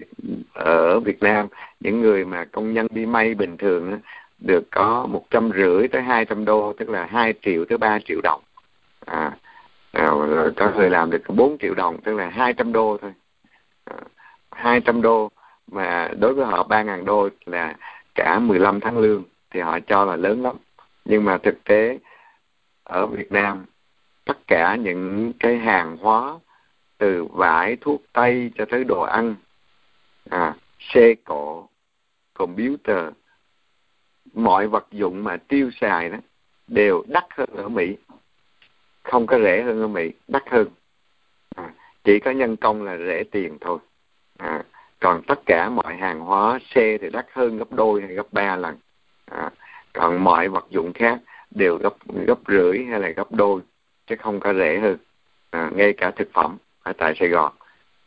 [0.54, 1.46] ờ, ở Việt Nam
[1.80, 4.00] những người mà công nhân đi may bình thường
[4.38, 7.98] được có một trăm rưỡi tới hai trăm đô tức là hai triệu tới ba
[7.98, 8.40] triệu đồng.
[9.06, 9.36] À,
[9.92, 13.12] à rồi có người làm được bốn triệu đồng tức là hai trăm đô thôi.
[13.84, 13.96] À,
[14.52, 15.30] hai trăm đô
[15.72, 17.74] mà đối với họ ba ngàn đô là
[18.14, 20.56] cả 15 tháng lương thì họ cho là lớn lắm.
[21.04, 21.98] Nhưng mà thực tế
[22.88, 23.64] ở Việt Nam.
[24.24, 26.38] Tất cả những cái hàng hóa
[26.98, 29.34] từ vải thuốc tây cho tới đồ ăn
[30.30, 31.68] à, xe cộ
[32.34, 33.06] computer
[34.34, 36.18] mọi vật dụng mà tiêu xài đó
[36.66, 37.96] đều đắt hơn ở Mỹ.
[39.02, 40.68] Không có rẻ hơn ở Mỹ đắt hơn.
[41.56, 41.72] À,
[42.04, 43.78] chỉ có nhân công là rẻ tiền thôi.
[44.38, 44.64] À,
[45.00, 48.56] còn tất cả mọi hàng hóa xe thì đắt hơn gấp đôi hay gấp ba
[48.56, 48.76] lần.
[49.30, 49.50] À,
[49.92, 51.94] còn mọi vật dụng khác đều gấp
[52.26, 53.60] gấp rưỡi hay là gấp đôi
[54.06, 54.96] chứ không có rẻ hơn.
[55.50, 57.52] À, ngay cả thực phẩm ở tại Sài Gòn.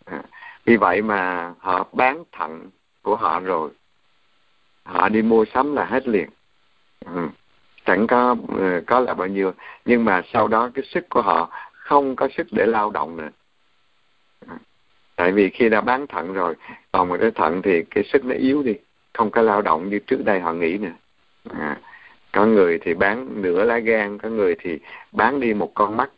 [0.06, 0.24] À,
[0.66, 2.70] vì vậy mà họ bán thận
[3.02, 3.70] của họ rồi
[4.84, 6.30] họ đi mua sắm là hết liền.
[7.06, 7.28] Ừ.
[7.86, 9.52] chẳng có ờ, có là bao nhiêu.
[9.86, 13.30] Nhưng mà sau đó cái sức của họ không có sức để lao động nữa.
[14.48, 14.58] À,
[15.16, 16.56] tại vì khi đã bán thận rồi
[16.92, 18.74] còn một cái thận thì cái sức nó yếu đi
[19.14, 20.94] không có lao động như trước đây họ nghĩ nữa.
[21.50, 21.80] À,
[22.34, 24.80] có người thì bán nửa lá gan có người thì
[25.12, 26.10] bán đi một con mắt.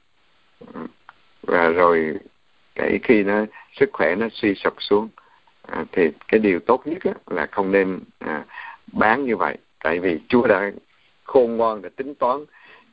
[1.41, 2.15] Và rồi
[2.75, 3.45] cái khi nó
[3.79, 5.09] sức khỏe nó suy sụp xuống
[5.61, 8.45] à, thì cái điều tốt nhất á, là không nên à,
[8.91, 9.57] bán như vậy.
[9.83, 10.71] Tại vì Chúa đã
[11.23, 12.37] khôn ngoan để tính toán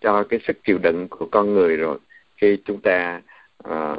[0.01, 1.99] cho cái sức chịu đựng của con người rồi.
[2.37, 3.21] Khi chúng ta
[3.65, 3.97] à,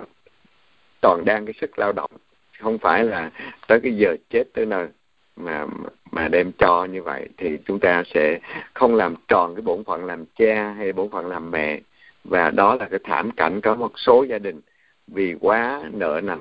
[1.02, 2.12] toàn đang cái sức lao động
[2.60, 3.32] không phải là
[3.68, 4.88] tới cái giờ chết tới nơi
[5.36, 5.66] mà
[6.12, 8.40] mà đem cho như vậy thì chúng ta sẽ
[8.74, 11.82] không làm tròn cái bổn phận làm cha hay bổn phận làm mẹ.
[12.24, 14.62] Và đó là cái thảm cảnh có một số gia đình
[15.08, 16.40] vì quá nợ nần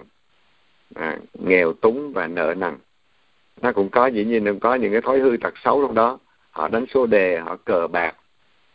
[0.94, 2.74] à, nghèo túng và nợ nần.
[3.62, 6.18] Nó cũng có dĩ nhiên cũng có những cái thói hư tật xấu trong đó.
[6.50, 8.14] Họ đánh số đề họ cờ bạc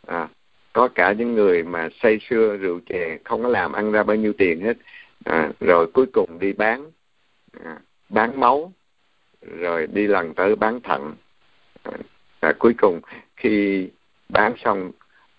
[0.06, 0.28] à,
[0.72, 4.16] có cả những người mà say sưa rượu chè không có làm ăn ra bao
[4.16, 4.76] nhiêu tiền hết
[5.24, 6.90] à, rồi cuối cùng đi bán
[7.64, 8.72] à, bán máu
[9.58, 11.14] rồi đi lần tới bán thận.
[12.40, 13.00] Và cuối cùng
[13.36, 13.88] khi
[14.28, 14.90] bán xong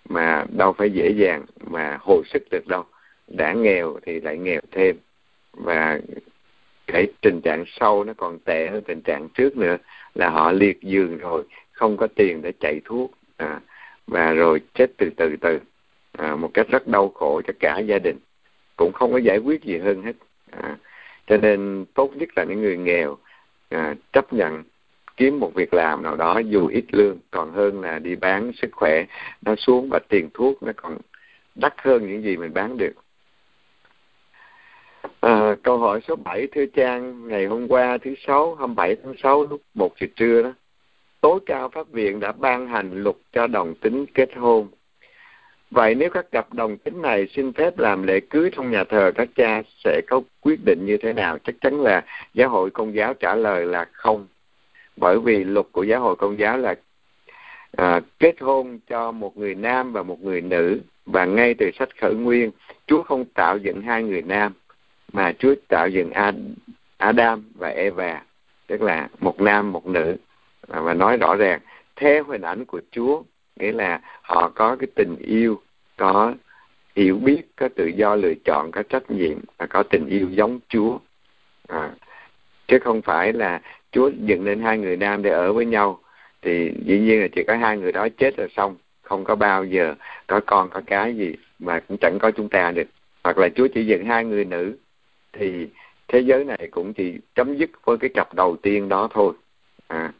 [0.09, 2.83] mà đâu phải dễ dàng mà hồi sức được đâu
[3.27, 4.95] đã nghèo thì lại nghèo thêm.
[5.53, 5.99] Và
[6.87, 9.77] cái tình trạng sau nó còn tệ hơn tình trạng trước nữa
[10.15, 13.11] là họ liệt giường rồi không có tiền để chạy thuốc.
[13.37, 13.59] À,
[14.07, 15.59] và rồi chết từ từ từ.
[16.11, 18.17] À, một cách rất đau khổ cho cả gia đình.
[18.75, 20.13] Cũng không có giải quyết gì hơn hết.
[20.51, 20.77] À,
[21.27, 23.17] cho nên tốt nhất là những người nghèo
[23.69, 24.63] à, chấp nhận
[25.17, 28.69] kiếm một việc làm nào đó dù ít lương còn hơn là đi bán sức
[28.71, 29.05] khỏe
[29.41, 30.97] nó xuống và tiền thuốc nó còn
[31.55, 32.93] đắt hơn những gì mình bán được
[35.19, 39.43] À, câu hỏi số 7 thưa Trang, ngày hôm qua thứ sáu 27 tháng 6
[39.49, 40.53] lúc 1 giờ trưa đó,
[41.21, 44.67] tối cao pháp viện đã ban hành luật cho đồng tính kết hôn.
[45.71, 49.11] Vậy nếu các cặp đồng tính này xin phép làm lễ cưới trong nhà thờ
[49.15, 51.37] các cha sẽ có quyết định như thế nào?
[51.43, 54.27] Chắc chắn là giáo hội công giáo trả lời là không.
[54.97, 56.75] Bởi vì luật của giáo hội công giáo là
[57.77, 61.89] à, kết hôn cho một người nam và một người nữ và ngay từ sách
[62.01, 62.51] khởi nguyên
[62.87, 64.53] Chúa không tạo dựng hai người nam
[65.13, 66.11] mà Chúa tạo dựng
[66.97, 68.21] Adam và Eva
[68.67, 70.17] tức là một nam một nữ
[70.67, 71.59] và nói rõ ràng
[71.95, 73.23] theo hình ảnh của Chúa
[73.59, 75.61] nghĩa là họ có cái tình yêu
[75.97, 76.33] có
[76.95, 80.59] hiểu biết có tự do lựa chọn có trách nhiệm và có tình yêu giống
[80.69, 80.97] Chúa.
[81.67, 81.91] À,
[82.67, 85.99] chứ không phải là Chúa dựng lên hai người nam để ở với nhau.
[86.41, 89.63] Thì dĩ nhiên là chỉ có hai người đó chết là xong không có bao
[89.63, 89.95] giờ
[90.27, 92.87] có con có cái gì mà cũng chẳng có chúng ta được.
[93.23, 94.77] Hoặc là Chúa chỉ dựng hai người nữ
[95.33, 95.67] thì
[96.07, 99.33] thế giới này cũng chỉ chấm dứt với cái cặp đầu tiên đó thôi.
[99.87, 100.11] À,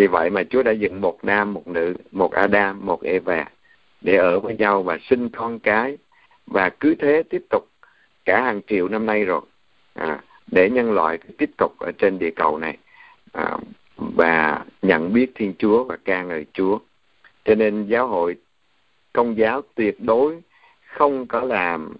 [0.00, 3.44] vì vậy mà Chúa đã dựng một nam một nữ một Adam một Eva
[4.00, 5.96] để ở với nhau và sinh con cái
[6.46, 7.68] và cứ thế tiếp tục
[8.24, 9.40] cả hàng triệu năm nay rồi
[9.94, 12.76] à, để nhân loại tiếp tục ở trên địa cầu này
[13.32, 13.56] à,
[13.96, 16.78] và nhận biết Thiên Chúa và ca ngợi Chúa.
[17.44, 18.36] Cho nên giáo hội
[19.12, 20.40] công giáo tuyệt đối
[20.86, 21.94] không có làm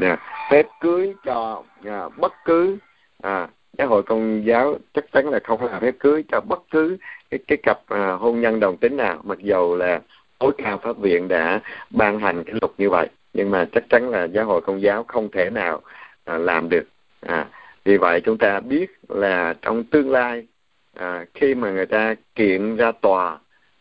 [0.00, 0.16] à,
[0.50, 2.78] phép cưới cho à, bất cứ
[3.22, 6.96] à, giáo hội công giáo chắc chắn là không làm phép cưới cho bất cứ
[7.30, 10.00] cái, cái cặp à, hôn nhân đồng tính nào mặc dầu là
[10.38, 13.08] tối cao pháp viện đã ban hành cái luật như vậy.
[13.32, 15.80] Nhưng mà chắc chắn là giáo hội công giáo không thể nào
[16.24, 16.84] à, làm được.
[17.20, 17.46] À,
[17.84, 20.46] vì vậy chúng ta biết là trong tương lai
[20.94, 23.38] à, khi mà người ta kiện ra tòa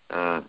[0.08, 0.42] à,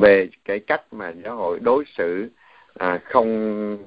[0.00, 2.30] về cái cách mà giáo hội đối xử
[2.78, 3.78] à, không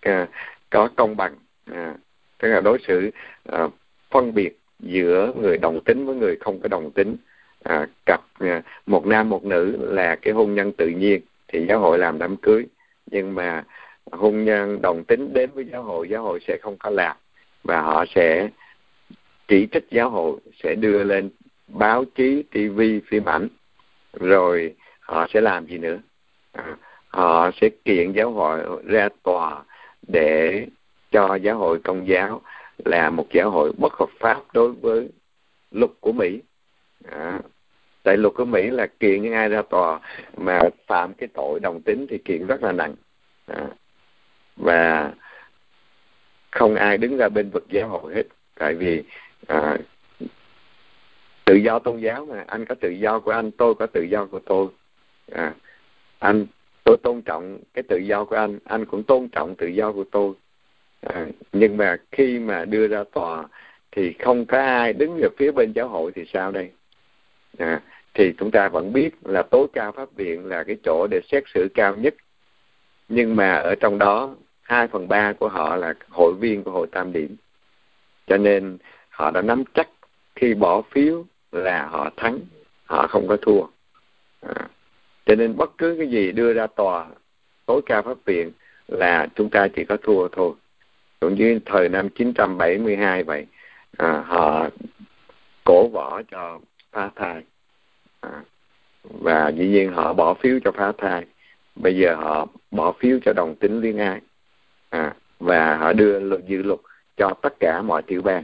[0.00, 0.28] à,
[0.70, 1.34] có công bằng
[1.72, 1.94] à,
[2.40, 3.10] tức là đối xử
[3.48, 3.68] à,
[4.10, 7.16] phân biệt giữa người đồng tính với người không có đồng tính.
[7.62, 11.78] À, cặp à, một nam một nữ là cái hôn nhân tự nhiên thì giáo
[11.78, 12.66] hội làm đám cưới.
[13.06, 13.64] Nhưng mà
[14.12, 17.16] hôn nhân đồng tính đến với giáo hội giáo hội sẽ không có làm.
[17.64, 18.48] Và họ sẽ
[19.48, 21.30] chỉ trích giáo hội sẽ đưa lên
[21.68, 23.48] báo chí tv phim ảnh.
[24.20, 25.98] Rồi họ sẽ làm gì nữa?
[26.52, 26.76] À,
[27.08, 29.62] họ sẽ kiện giáo hội ra tòa
[30.08, 30.66] để
[31.10, 32.40] cho giáo hội công giáo
[32.84, 35.08] là một giáo hội bất hợp pháp đối với
[35.70, 36.40] luật của mỹ.
[37.10, 37.40] À,
[38.02, 40.00] tại luật của mỹ là kiện những ai ra tòa
[40.36, 42.94] mà phạm cái tội đồng tính thì kiện rất là nặng.
[43.46, 43.66] À,
[44.56, 45.12] và
[46.50, 48.24] không ai đứng ra bên vực giáo hội hết
[48.58, 49.02] tại vì
[49.46, 49.78] à,
[51.44, 52.44] tự do tôn giáo mà.
[52.46, 54.66] Anh có tự do của anh tôi có tự do của tôi.
[55.32, 55.54] À,
[56.18, 56.46] anh
[56.84, 60.04] tôi tôn trọng cái tự do của anh anh cũng tôn trọng tự do của
[60.10, 60.32] tôi
[61.00, 63.48] à, nhưng mà khi mà đưa ra tòa
[63.92, 66.70] thì không có ai đứng về phía bên giáo hội thì sao đây?
[67.58, 67.80] À,
[68.14, 71.44] thì chúng ta vẫn biết là tối cao pháp viện là cái chỗ để xét
[71.54, 72.14] xử cao nhất.
[73.08, 76.86] Nhưng mà ở trong đó hai phần ba của họ là hội viên của hội
[76.92, 77.36] tam điểm.
[78.26, 78.78] Cho nên
[79.10, 79.88] họ đã nắm chắc
[80.36, 82.38] khi bỏ phiếu là họ thắng
[82.84, 83.62] họ không có thua.
[84.40, 84.68] À.
[85.26, 87.06] cho nên bất cứ cái gì đưa ra tòa
[87.66, 88.52] tối cao pháp viện
[88.88, 90.52] là chúng ta chỉ có thua thôi
[91.20, 93.46] cũng như thời năm 972 vậy.
[93.96, 94.68] À, họ
[95.64, 96.60] cổ võ cho
[96.92, 97.42] phá thai.
[98.20, 98.42] À,
[99.02, 101.26] và dĩ nhiên họ bỏ phiếu cho phá thai.
[101.76, 104.20] Bây giờ họ bỏ phiếu cho đồng tính liên ai
[104.90, 106.80] à, và họ đưa luật dự luật
[107.16, 108.42] cho tất cả mọi tiểu bang.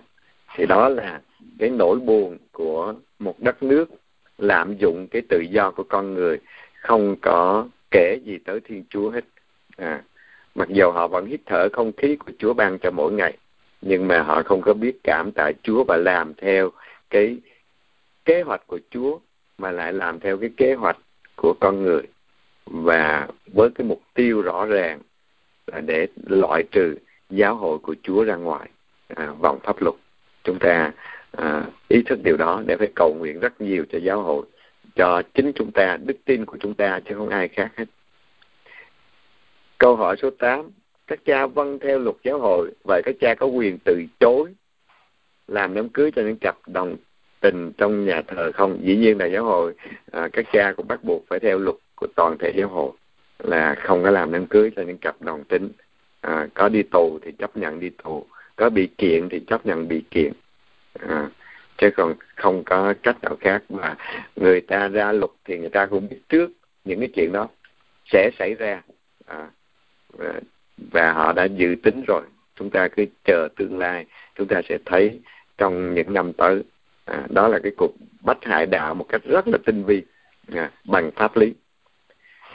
[0.57, 1.21] Thì đó là
[1.59, 3.91] cái nỗi buồn của một đất nước
[4.39, 6.39] lạm dụng cái tự do của con người
[6.81, 9.25] không có kể gì tới thiên chúa hết.
[9.77, 10.03] À,
[10.57, 13.37] mặc dù họ vẫn hít thở không khí của chúa ban cho mỗi ngày
[13.81, 16.71] nhưng mà họ không có biết cảm tạ chúa và làm theo
[17.11, 17.37] cái
[18.25, 19.19] kế hoạch của chúa
[19.59, 20.99] mà lại làm theo cái kế hoạch
[21.37, 22.03] của con người.
[22.67, 25.01] Và với cái mục tiêu rõ ràng
[25.67, 26.97] là để loại trừ
[27.31, 28.69] giáo hội của Chúa ra ngoài
[29.09, 29.95] à, vòng pháp luật.
[30.45, 30.93] Chúng ta
[31.31, 34.47] à, ý thức điều đó để phải cầu nguyện rất nhiều cho giáo hội
[34.97, 37.85] cho chính chúng ta đức tin của chúng ta chứ không ai khác hết
[39.79, 40.71] câu hỏi số 8
[41.07, 44.55] các cha vâng theo luật giáo hội vậy các cha có quyền từ chối
[45.49, 46.97] làm đám cưới cho những cặp đồng
[47.41, 48.79] tình trong nhà thờ không?
[48.83, 49.75] Dĩ nhiên là giáo hội
[50.13, 52.93] à, các cha cũng bắt buộc phải theo luật của toàn thể giáo hội
[53.39, 55.69] là không có làm đám cưới cho những cặp đồng tính.
[56.21, 59.89] À, có đi tù thì chấp nhận đi tù có bị kiện thì chấp nhận
[59.89, 60.33] bị kiện.
[61.09, 61.31] À,
[61.79, 63.97] chứ còn không có cách nào khác mà
[64.37, 66.51] người ta ra luật thì người ta cũng biết trước
[66.85, 67.49] những cái chuyện đó
[68.13, 68.83] sẽ xảy ra.
[69.27, 69.51] À,
[70.19, 70.41] Ờ,
[70.93, 72.23] và, họ đã dự tính rồi.
[72.55, 74.07] Chúng ta cứ chờ tương lai.
[74.35, 75.21] Chúng ta sẽ thấy
[75.59, 76.63] trong những năm tới
[77.05, 80.03] à, đó là cái cuộc bách hại đạo một cách rất là tinh vi
[80.53, 81.55] à, bằng pháp lý.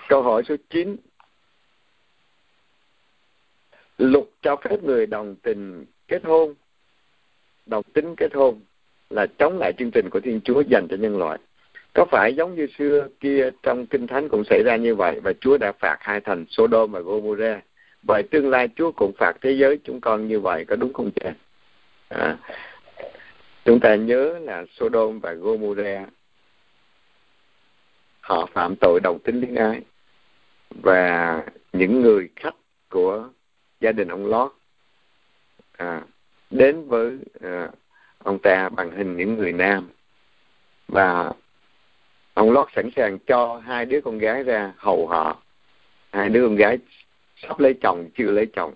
[0.09, 0.95] Câu hỏi số 9
[3.97, 6.53] luật cho phép người đồng tình kết hôn
[7.65, 8.59] đồng tính kết hôn
[9.09, 11.39] là chống lại chương trình của thiên chúa dành cho nhân loại
[11.93, 15.33] có phải giống như xưa kia trong kinh thánh cũng xảy ra như vậy và
[15.41, 17.63] chúa đã phạt hai thành sodom và gomorrah?
[18.03, 21.11] Vậy tương lai chúa cũng phạt thế giới chúng con như vậy có đúng không
[21.15, 21.33] cha
[22.09, 22.37] à,
[23.65, 26.09] chúng ta nhớ là sodom và gomorrah
[28.21, 29.81] họ phạm tội đồng tính liên ái
[30.69, 32.55] và những người khách
[32.89, 33.29] của
[33.79, 34.51] gia đình ông lót
[35.77, 36.01] à,
[36.49, 37.69] đến với à,
[38.23, 39.89] ông ta bằng hình những người nam.
[40.87, 41.31] Và
[42.33, 45.37] ông lót sẵn sàng cho hai đứa con gái ra hầu họ
[46.11, 46.77] hai đứa con gái
[47.35, 48.73] sắp lấy chồng chưa lấy chồng.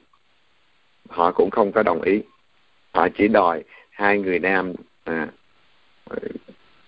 [1.09, 2.21] Họ cũng không có đồng ý.
[2.93, 5.27] Họ chỉ đòi hai người nam à,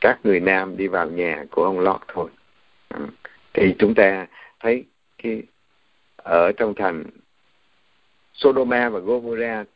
[0.02, 2.30] các người nam đi vào nhà của ông Lót thôi.
[2.88, 3.00] À,
[3.54, 4.28] thì chúng ta
[4.60, 4.86] thấy
[5.24, 5.44] cái
[6.16, 7.04] ở trong thành
[8.34, 9.68] Sodoma và Gomorrah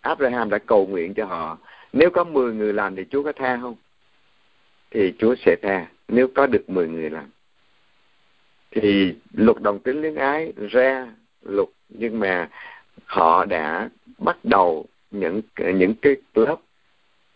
[0.00, 1.58] Abraham đã cầu nguyện cho họ
[1.92, 3.76] nếu có 10 người làm thì Chúa có tha không?
[4.90, 7.30] Thì Chúa sẽ tha nếu có được 10 người làm.
[8.70, 12.48] Thì luật đồng tính luyến ái ra luật nhưng mà
[13.04, 16.56] họ đã bắt đầu những những cái lớp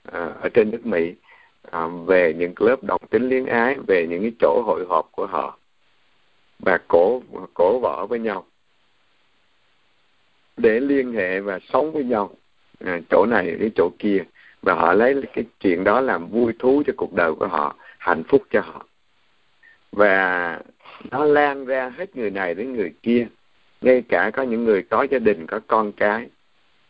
[0.08, 1.14] uh, ở trên nước Mỹ
[1.68, 5.26] uh, về những lớp đồng tính liên ái về những cái chỗ hội họp của
[5.26, 5.58] họ
[6.58, 7.22] và cổ
[7.54, 8.46] cổ võ với nhau.
[10.56, 12.34] Để liên hệ và sống với nhau
[12.84, 14.24] à, chỗ này đến chỗ kia
[14.62, 18.22] và họ lấy cái chuyện đó làm vui thú cho cuộc đời của họ hạnh
[18.28, 18.86] phúc cho họ.
[19.92, 20.60] Và
[21.10, 23.26] nó lan ra hết người này đến người kia.
[23.80, 26.28] Ngay cả có những người có gia đình có con cái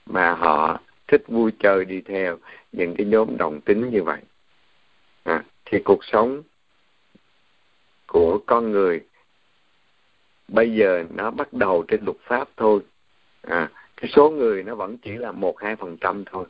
[0.07, 2.39] mà họ thích vui chơi đi theo
[2.73, 4.21] những cái nhóm đồng tính như vậy.
[5.25, 6.43] À, thì cuộc sống
[8.07, 9.01] của con người
[10.49, 12.81] bây giờ nó bắt đầu trên luật pháp thôi.
[13.43, 16.45] À, cái số người nó vẫn chỉ là một hai phần trăm thôi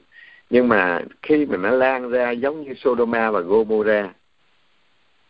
[0.53, 4.11] nhưng mà khi mà nó lan ra giống như Sodoma và Gomorrah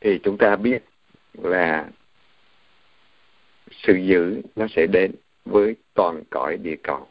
[0.00, 0.82] thì chúng ta biết
[1.32, 1.88] là
[3.70, 5.12] sự dữ nó sẽ đến
[5.44, 7.06] với toàn cõi địa cầu.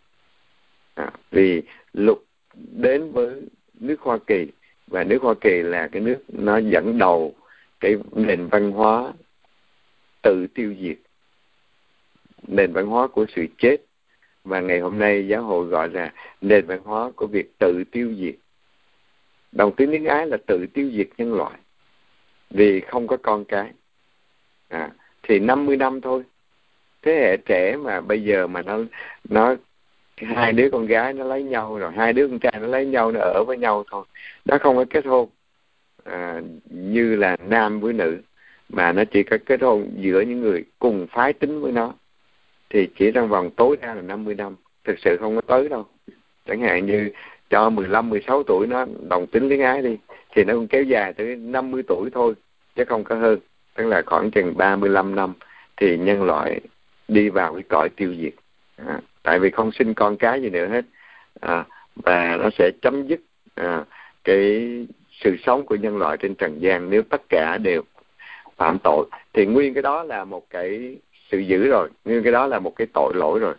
[0.94, 1.62] À, vì
[1.94, 3.42] lục đến với
[3.80, 4.48] nước Hoa Kỳ
[4.88, 7.36] và nước Hoa Kỳ là cái nước nó dẫn đầu
[7.80, 9.14] cái nền văn hóa
[10.22, 10.98] tự tiêu diệt.
[12.48, 13.78] Nền văn hóa của sự chết
[14.44, 18.14] và ngày hôm nay giáo hội gọi là nền văn hóa của việc tự tiêu
[18.20, 18.36] diệt.
[19.52, 21.60] Đồng tiếng tiếng ái là tự tiêu diệt nhân loại.
[22.50, 23.72] Vì không có con cái.
[24.70, 24.90] À,
[25.24, 26.24] thì 50 năm thôi.
[27.02, 28.78] Thế hệ trẻ mà bây giờ mà nó
[29.30, 29.56] nó
[30.16, 33.12] hai đứa con gái nó lấy nhau rồi hai đứa con trai nó lấy nhau
[33.12, 34.06] nó ở với nhau thôi.
[34.46, 35.30] Nó không có kết hôn.
[36.04, 38.22] À, như là nam với nữ.
[38.70, 41.94] Mà nó chỉ có kết hôn giữa những người cùng phái tính với nó
[42.72, 44.56] thì chỉ trong vòng tối đa là 50 năm.
[44.84, 45.86] Thực sự không có tới đâu.
[46.46, 47.12] Chẳng hạn như
[47.50, 49.98] cho 15, 16 tuổi nó đồng tính luyến ái đi
[50.36, 52.34] thì nó cũng kéo dài tới 50 tuổi thôi
[52.76, 53.40] chứ không có hơn.
[53.76, 55.34] Tức là khoảng chừng 35 năm
[55.78, 56.62] thì nhân loại
[57.08, 58.34] đi vào cái cõi tiêu diệt.
[58.88, 60.86] À, tại vì không sinh con cái gì nữa hết.
[61.42, 63.20] À, và nó sẽ chấm dứt
[63.56, 63.86] à,
[64.24, 64.68] cái
[65.12, 67.82] sự sống của nhân loại trên trần gian nếu tất cả đều
[68.58, 69.06] phạm tội.
[69.34, 70.98] Thì nguyên cái đó là một cái
[71.32, 73.56] sự dữ rồi nhưng cái đó là một cái tội lỗi rồi.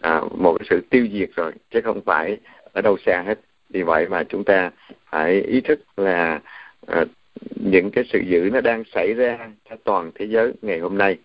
[0.00, 2.36] À, một sự tiêu diệt rồi chứ không phải
[2.72, 3.40] ở đâu xa hết.
[3.70, 4.70] Vì vậy mà chúng ta
[5.10, 6.40] phải ý thức là
[6.86, 7.04] à,
[7.56, 9.38] những cái sự dữ nó đang xảy ra
[9.70, 11.18] cho toàn thế giới ngày hôm nay.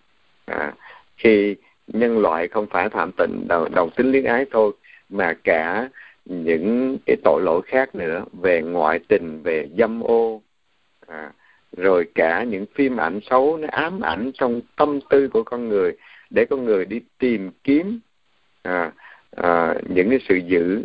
[0.44, 0.72] À,
[1.16, 4.72] khi nhân loại không phải phạm tịnh, đồng, đồng tính luyến ái thôi
[5.08, 5.88] mà cả
[6.24, 10.42] những cái tội lỗi khác nữa về ngoại tình về dâm ô
[11.06, 11.32] à,
[11.76, 15.92] rồi cả những phim ảnh xấu nó ám ảnh trong tâm tư của con người
[16.30, 18.00] để con người đi tìm kiếm
[18.62, 18.92] à,
[19.36, 20.84] à, những cái sự dữ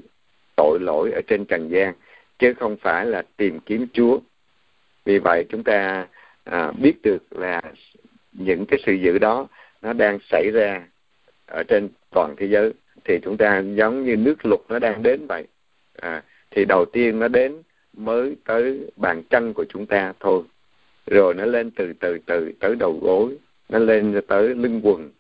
[0.56, 1.94] tội lỗi ở trên trần gian
[2.40, 4.20] chứ không phải là tìm kiếm Chúa.
[5.06, 6.08] Vì vậy chúng ta
[6.44, 7.62] à, biết được là
[8.32, 9.48] những cái sự dữ đó
[9.82, 10.88] nó đang xảy ra
[11.46, 12.74] ở trên toàn thế giới.
[13.04, 15.48] Thì chúng ta giống như nước lục nó đang đến vậy.
[16.02, 17.62] À, thì đầu tiên nó đến
[17.94, 20.44] mới tới bàn chân của chúng ta thôi
[21.08, 23.38] rồi nó lên từ từ từ tới đầu gối
[23.70, 25.12] nó lên tới lưng quần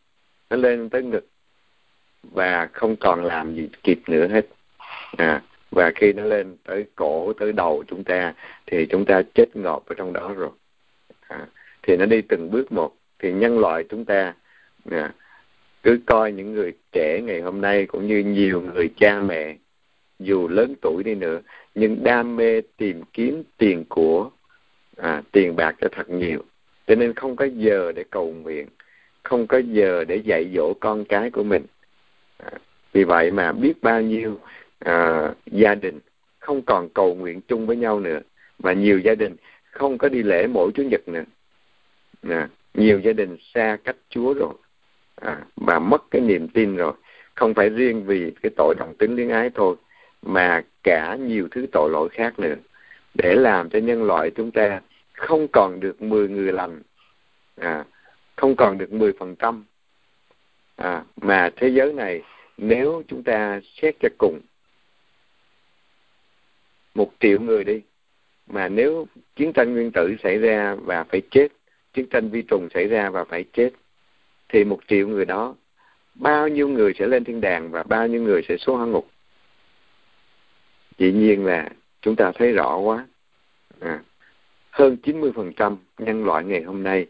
[0.49, 1.27] nó lên tới ngực
[2.23, 4.47] và không còn làm gì kịp nữa hết.
[5.17, 8.33] À, và khi nó lên tới cổ tới đầu chúng ta
[8.65, 10.49] thì chúng ta chết ngọt ở trong đó rồi.
[11.27, 11.47] À,
[11.83, 12.95] thì nó đi từng bước một.
[13.19, 14.33] Thì nhân loại chúng ta
[14.91, 15.13] à,
[15.83, 19.55] cứ coi những người trẻ ngày hôm nay cũng như nhiều người cha mẹ
[20.19, 21.41] dù lớn tuổi đi nữa
[21.75, 24.29] nhưng đam mê tìm kiếm tiền của
[24.97, 26.43] à, tiền bạc cho thật nhiều.
[26.87, 28.67] Cho nên không có giờ để cầu nguyện
[29.27, 31.65] không có giờ để dạy dỗ con cái của mình.
[32.37, 32.51] À,
[32.93, 34.39] vì vậy mà biết bao nhiêu
[34.79, 35.99] à, gia đình
[36.39, 38.19] không còn cầu nguyện chung với nhau nữa
[38.59, 39.35] và nhiều gia đình
[39.71, 41.23] không có đi lễ mỗi chủ nhật nữa.
[42.29, 44.53] À, nhiều gia đình xa cách chúa rồi.
[45.15, 46.93] À, và mất cái niềm tin rồi.
[47.35, 49.75] Không phải riêng vì cái tội đồng tính liên ái thôi
[50.21, 52.55] mà cả nhiều thứ tội lỗi khác nữa.
[53.13, 54.81] Để làm cho nhân loại chúng ta
[55.17, 56.81] không còn được 10 người lành.
[57.55, 57.85] À,
[58.35, 59.65] không còn được 10 phần trăm.
[60.75, 62.21] À, mà thế giới này
[62.57, 64.39] nếu chúng ta xét cho cùng
[66.93, 67.81] một triệu người đi
[68.47, 71.47] mà nếu chiến tranh nguyên tử xảy ra và phải chết
[71.93, 73.69] chiến tranh vi trùng xảy ra và phải chết
[74.49, 75.55] thì một triệu người đó
[76.15, 79.07] bao nhiêu người sẽ lên thiên đàng và bao nhiêu người sẽ xuống hỏa ngục?
[80.97, 81.69] Dĩ nhiên là
[82.01, 83.07] chúng ta thấy rõ quá.
[83.79, 83.99] À,
[84.77, 87.05] hơn 90% nhân loại ngày hôm nay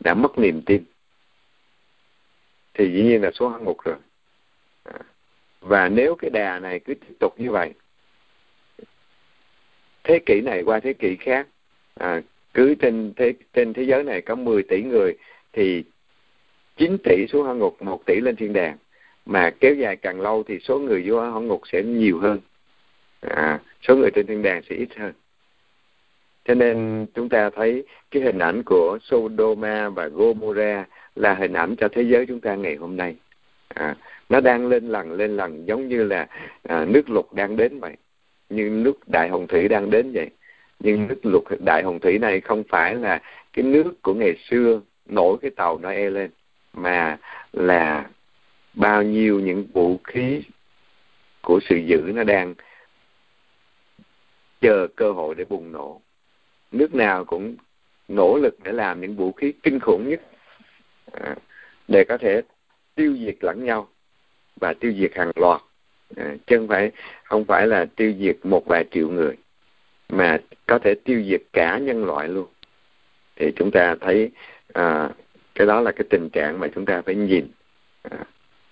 [0.00, 0.84] đã mất niềm tin
[2.74, 3.96] thì dĩ nhiên là xuống hang ngục rồi
[4.84, 4.98] à,
[5.60, 7.74] và nếu cái đà này cứ tiếp tục như vậy
[10.04, 11.48] thế kỷ này qua thế kỷ khác
[11.94, 12.22] à,
[12.54, 15.16] cứ trên thế trên thế giới này có 10 tỷ người
[15.52, 15.84] thì
[16.80, 18.76] 9 tỷ xuống hỏa ngục, 1 tỷ lên thiên đàng.
[19.26, 22.40] Mà kéo dài càng lâu thì số người vô hỏa ngục sẽ nhiều hơn.
[23.20, 25.12] À, số người trên thiên đàng sẽ ít hơn.
[26.44, 31.74] Cho nên chúng ta thấy cái hình ảnh của Sodoma và Gomorrah là hình ảnh
[31.76, 33.16] cho thế giới chúng ta ngày hôm nay.
[33.68, 33.96] À,
[34.28, 36.26] nó đang lên lần lên lần giống như là
[36.62, 37.96] à, nước lục đang đến vậy,
[38.48, 40.30] như nước đại hồng thủy đang đến vậy.
[40.78, 43.22] Nhưng nước lục đại hồng thủy này không phải là
[43.52, 46.30] cái nước của ngày xưa nổi cái tàu Noe lên
[46.72, 47.18] mà
[47.52, 48.08] là
[48.74, 50.42] bao nhiêu những vũ khí
[51.42, 52.54] của sự dữ nó đang
[54.60, 56.00] chờ cơ hội để bùng nổ
[56.72, 57.56] nước nào cũng
[58.08, 60.20] nỗ lực để làm những vũ khí kinh khủng nhất
[61.12, 61.36] à,
[61.88, 62.42] để có thể
[62.94, 63.88] tiêu diệt lẫn nhau
[64.60, 65.60] và tiêu diệt hàng loạt.
[66.16, 66.90] À, chứ không phải
[67.24, 69.36] không phải là tiêu diệt một vài triệu người
[70.08, 72.46] mà có thể tiêu diệt cả nhân loại luôn.
[73.36, 74.30] Thì chúng ta thấy
[74.72, 75.10] à,
[75.54, 77.48] cái đó là cái tình trạng mà chúng ta phải nhìn
[78.02, 78.18] à,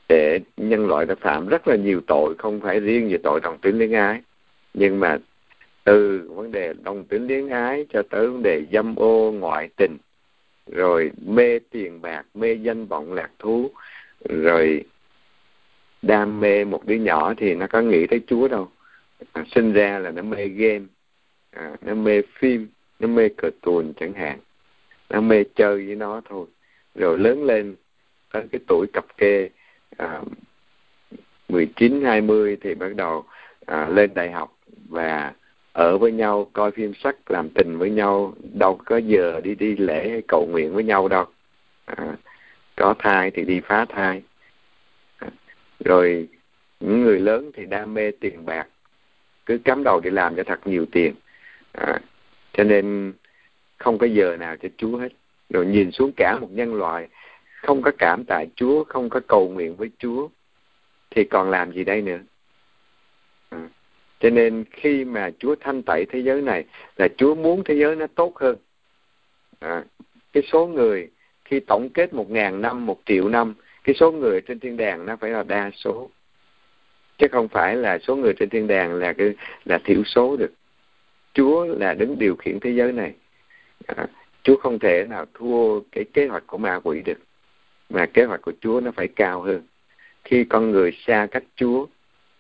[0.09, 3.59] để nhân loại đã phạm rất là nhiều tội không phải riêng về tội đồng
[3.59, 4.21] tính liên ái
[4.75, 5.19] nhưng mà
[5.89, 9.97] từ vấn đề đồng tính liên ái cho tới vấn đề dâm ô ngoại tình
[10.67, 13.71] rồi mê tiền bạc mê danh vọng lạc thú
[14.29, 14.85] rồi
[16.03, 18.69] đam mê một đứa nhỏ thì nó có nghĩ tới chúa đâu.
[19.33, 20.85] À, sinh ra là nó mê game
[21.51, 22.69] à, nó mê phim
[22.99, 24.39] nó mê cờ tuồn chẳng hạn.
[25.11, 26.47] Nó mê chơi với nó thôi.
[26.95, 27.75] Rồi lớn lên
[28.33, 29.51] tới cái tuổi cặp kê
[29.97, 30.23] à,
[31.49, 33.25] 19 20 thì bắt đầu
[33.67, 34.59] à, lên đại học
[34.89, 35.33] và
[35.73, 39.77] ở với nhau coi phim sắc làm tình với nhau đâu có giờ đi đi
[39.77, 41.25] lễ hay cầu nguyện với nhau đâu.
[41.85, 42.17] À,
[42.77, 44.23] có thai thì đi phá thai.
[45.19, 45.29] À,
[45.85, 46.29] rồi
[46.81, 48.67] những người lớn thì đam mê tiền bạc
[49.47, 51.15] cứ cắm đầu để làm cho thật nhiều tiền.
[51.73, 52.01] À,
[52.53, 53.13] cho nên
[53.77, 55.13] không có giờ nào cho Chúa hết.
[55.51, 57.09] Rồi nhìn xuống cả một nhân loại
[57.63, 60.29] không có cảm tại Chúa không có cầu nguyện với Chúa
[61.11, 62.19] thì còn làm gì đây nữa
[64.21, 66.65] cho nên khi mà Chúa thanh tẩy thế giới này
[66.97, 68.57] là Chúa muốn thế giới nó tốt hơn.
[69.61, 69.85] À.
[70.33, 71.09] cái số người
[71.45, 73.55] khi tổng kết một ngàn năm một triệu năm
[73.85, 76.11] cái số người trên thiên đàng nó phải là đa số.
[77.19, 80.53] Chứ không phải là số người trên thiên đàng là cái là thiểu số được.
[81.35, 83.15] Chúa là đứng điều khiển thế giới này.
[83.87, 84.07] À,
[84.43, 87.19] Chúa không thể nào thua cái kế hoạch của ma quỷ được.
[87.91, 89.63] Mà kế hoạch của Chúa nó phải cao hơn.
[90.25, 91.87] Khi con người xa cách Chúa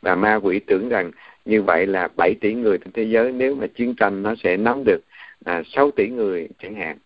[0.02, 1.10] và ma quỷ tưởng rằng
[1.49, 4.57] như vậy là 7 tỷ người trên thế giới nếu mà chiến tranh nó sẽ
[4.57, 5.01] nắm được
[5.44, 6.99] à, 6 tỷ người chẳng hạn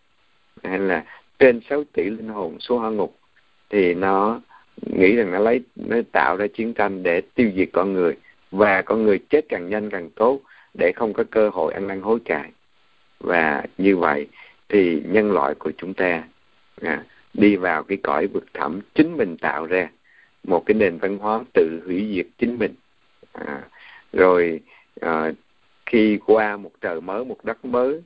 [0.63, 1.05] hay là
[1.39, 3.17] trên 6 tỷ linh hồn xuống hỏa ngục
[3.71, 4.41] thì nó
[4.83, 8.17] nghĩ rằng nó lấy nó tạo ra chiến tranh để tiêu diệt con người
[8.51, 10.41] và con người chết càng nhanh càng tốt
[10.79, 12.51] để không có cơ hội ăn năn hối cải.
[13.21, 14.27] Và như vậy
[14.69, 16.25] thì nhân loại của chúng ta
[16.83, 19.89] à, đi vào cái cõi vực thẳm chính mình tạo ra
[20.45, 22.75] một cái nền văn hóa tự hủy diệt chính mình
[23.33, 23.63] à,
[24.13, 24.61] rồi
[25.01, 25.33] à,
[25.87, 28.03] khi qua một trời mới một đất mới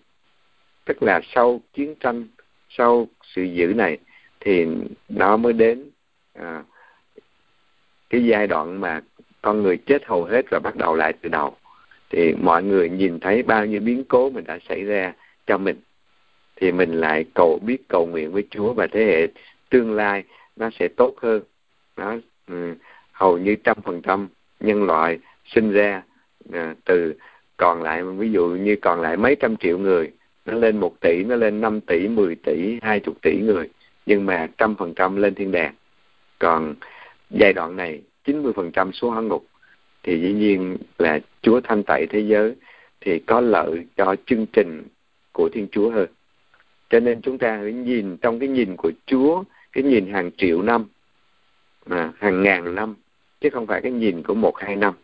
[0.85, 2.27] tức là sau chiến tranh
[2.69, 3.99] sau sự dữ này
[4.41, 4.67] thì
[5.09, 5.91] nó mới đến
[6.35, 6.63] à,
[8.11, 9.01] cái giai đoạn mà
[9.43, 11.57] con người chết hầu hết và bắt đầu lại từ đầu.
[12.11, 15.13] Thì mọi người nhìn thấy bao nhiêu biến cố mình đã xảy ra
[15.47, 15.77] cho mình
[16.57, 19.27] thì mình lại cầu biết cầu nguyện với Chúa và thế hệ
[19.71, 20.25] tương lai
[20.57, 21.43] nó sẽ tốt hơn.
[21.97, 22.17] Nó
[22.49, 22.75] ừ,
[23.13, 24.29] hầu như trăm phần trăm
[24.61, 25.19] nhân loại
[25.55, 26.03] sinh ra
[26.53, 27.15] à, từ
[27.57, 30.11] còn lại ví dụ như còn lại mấy trăm triệu người
[30.47, 33.69] nó lên một tỷ nó lên năm tỷ mười tỷ hai chục tỷ người
[34.07, 35.75] nhưng mà trăm phần trăm lên thiên đàng
[36.39, 36.75] còn
[37.31, 39.47] giai đoạn này chín mươi phần trăm xuống hỏa ngục
[40.07, 42.55] thì dĩ nhiên là Chúa thanh tẩy thế giới
[43.01, 44.83] thì có lợi cho chương trình
[45.33, 46.09] của Thiên Chúa hơn.
[46.91, 50.63] Cho nên chúng ta hãy nhìn trong cái nhìn của Chúa, cái nhìn hàng triệu
[50.63, 50.85] năm,
[51.87, 52.95] mà hàng ngàn năm,
[53.41, 54.95] chứ không phải cái nhìn của một hai năm.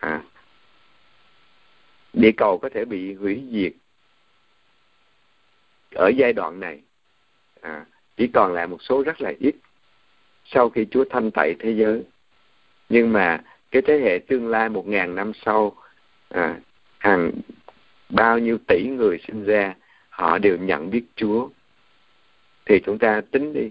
[0.00, 0.22] À,
[2.12, 3.72] địa cầu có thể bị hủy diệt
[5.94, 6.80] ở giai đoạn này.
[7.60, 7.86] À,
[8.16, 9.54] chỉ còn lại một số rất là ít
[10.44, 12.02] sau khi Chúa thanh tẩy thế giới.
[12.88, 15.76] Nhưng mà cái thế hệ tương lai một ngàn năm sau
[16.28, 16.60] à,
[16.98, 17.30] hàng
[18.08, 19.74] bao nhiêu tỷ người sinh ra
[20.10, 21.48] họ đều nhận biết Chúa.
[22.64, 23.70] Thì chúng ta tính đi.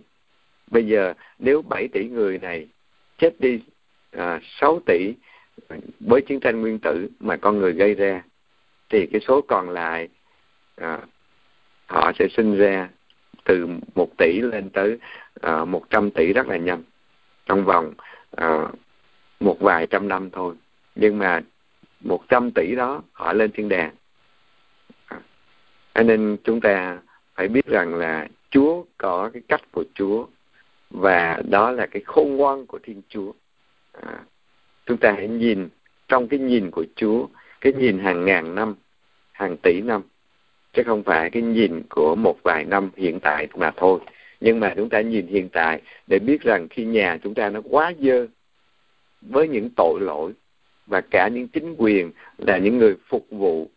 [0.67, 2.67] Bây giờ nếu 7 tỷ người này
[3.17, 3.59] chết đi
[4.11, 5.13] à, 6 tỷ
[5.99, 8.23] với chiến tranh nguyên tử mà con người gây ra
[8.89, 10.09] thì cái số còn lại
[10.75, 10.99] à,
[11.85, 12.89] họ sẽ sinh ra
[13.45, 14.97] từ một tỷ lên tới
[15.41, 16.83] à, một à, trăm tỷ rất là nhanh
[17.45, 17.93] trong vòng
[18.31, 18.67] à,
[19.39, 20.55] một vài trăm năm thôi
[20.95, 21.41] nhưng mà
[21.99, 23.95] một trăm tỷ đó họ lên thiên đàng
[25.93, 26.99] cho nên chúng ta
[27.35, 30.27] phải biết rằng là Chúa có cái cách của Chúa
[30.89, 33.31] và đó là cái khôn ngoan của Thiên Chúa.
[34.01, 34.23] À,
[34.89, 35.69] chúng ta hãy nhìn
[36.07, 37.27] trong cái nhìn của Chúa,
[37.61, 38.75] cái nhìn hàng ngàn năm,
[39.31, 40.01] hàng tỷ năm,
[40.73, 43.99] chứ không phải cái nhìn của một vài năm hiện tại mà thôi.
[44.39, 47.61] Nhưng mà chúng ta nhìn hiện tại để biết rằng khi nhà chúng ta nó
[47.61, 48.27] quá dơ
[49.21, 50.31] với những tội lỗi
[50.87, 53.69] và cả những chính quyền là những người phục vụ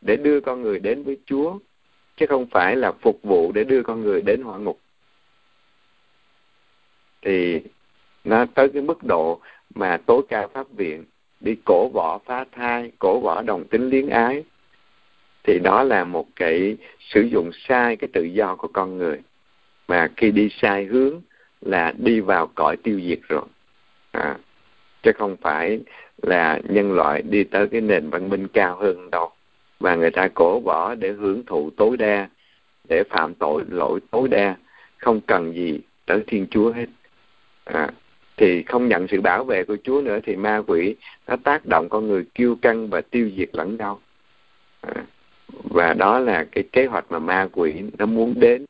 [0.00, 1.58] để đưa con người đến với Chúa
[2.16, 4.78] chứ không phải là phục vụ để đưa con người đến hỏa ngục
[7.22, 7.60] thì
[8.24, 9.40] nó tới cái mức độ
[9.78, 11.04] mà tối cao pháp viện
[11.40, 14.44] đi cổ võ phá thai cổ võ đồng tính liếng ái
[15.44, 19.20] thì đó là một cái sử dụng sai cái tự do của con người.
[19.88, 21.20] Mà khi đi sai hướng
[21.60, 23.44] là đi vào cõi tiêu diệt rồi.
[24.10, 24.36] À,
[25.02, 25.80] chứ không phải
[26.22, 29.30] là nhân loại đi tới cái nền văn minh cao hơn đâu.
[29.80, 32.28] Và người ta cổ võ để hưởng thụ tối đa
[32.88, 34.56] để phạm tội lỗi tối đa
[34.96, 36.86] không cần gì tới thiên chúa hết.
[37.64, 37.88] À,
[38.38, 41.88] thì không nhận sự bảo vệ của chúa nữa thì ma quỷ nó tác động
[41.88, 44.00] con người kiêu căng và tiêu diệt lẫn nhau.
[44.80, 45.04] À,
[45.64, 48.64] và đó là cái kế hoạch mà ma quỷ nó muốn đến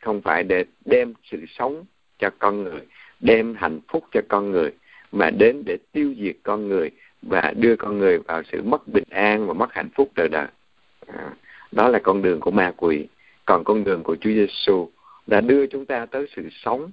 [0.00, 1.84] không phải để đem sự sống
[2.18, 2.80] cho con người
[3.20, 4.70] đem hạnh phúc cho con người
[5.12, 6.90] mà đến để tiêu diệt con người
[7.22, 10.46] và đưa con người vào sự mất bình an và mất hạnh phúc đời đời.
[11.06, 11.30] À,
[11.72, 13.06] đó là con đường của ma quỷ.
[13.44, 14.88] Còn con đường của Chúa Giêsu
[15.26, 16.90] đã đưa chúng ta tới sự sống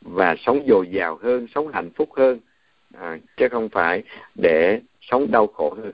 [0.00, 2.40] và sống dồi dào hơn sống hạnh phúc hơn
[2.94, 4.02] à, chứ không phải
[4.34, 5.92] để sống đau khổ hơn.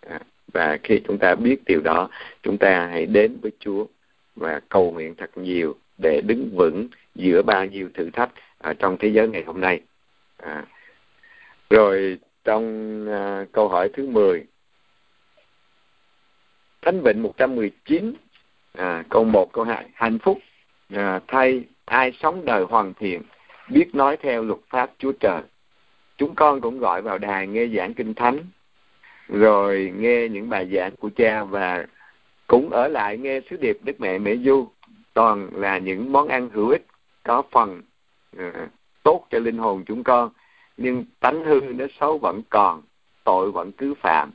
[0.00, 0.20] À,
[0.52, 2.08] và khi chúng ta biết điều đó
[2.42, 3.86] chúng ta hãy đến với Chúa
[4.36, 8.96] và cầu nguyện thật nhiều để đứng vững giữa bao nhiêu thử thách ở trong
[8.98, 9.80] thế giới ngày hôm nay.
[10.36, 10.64] À,
[11.70, 14.44] rồi trong à, câu hỏi thứ 10
[16.82, 18.14] Thánh Vịnh 119
[18.72, 20.38] à, câu 1 câu 2 hạnh phúc
[20.94, 23.22] à, thay ai sống đời hoàn thiện
[23.68, 25.42] biết nói theo luật pháp Chúa Trời.
[26.18, 28.38] Chúng con cũng gọi vào đài nghe giảng kinh thánh
[29.28, 31.86] rồi nghe những bài giảng của cha và
[32.46, 34.68] cũng ở lại nghe sứ điệp Đức Mẹ Mẹ Du.
[35.14, 36.86] Toàn là những món ăn hữu ích
[37.22, 37.82] có phần
[38.36, 38.42] uh,
[39.02, 40.30] tốt cho linh hồn chúng con.
[40.76, 42.82] Nhưng tánh hư nó xấu vẫn còn
[43.24, 44.30] tội vẫn cứ phạm.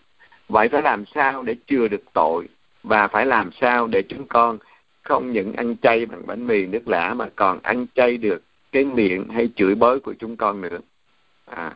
[0.50, 2.48] Vậy phải làm sao để chừa được tội?
[2.84, 4.58] Và phải làm sao để chúng con
[5.04, 8.86] không những ăn chay bằng bánh mì nước lã mà còn ăn chay được cái
[8.86, 10.80] miệng hay chửi bới của chúng con nữa.
[11.46, 11.76] À,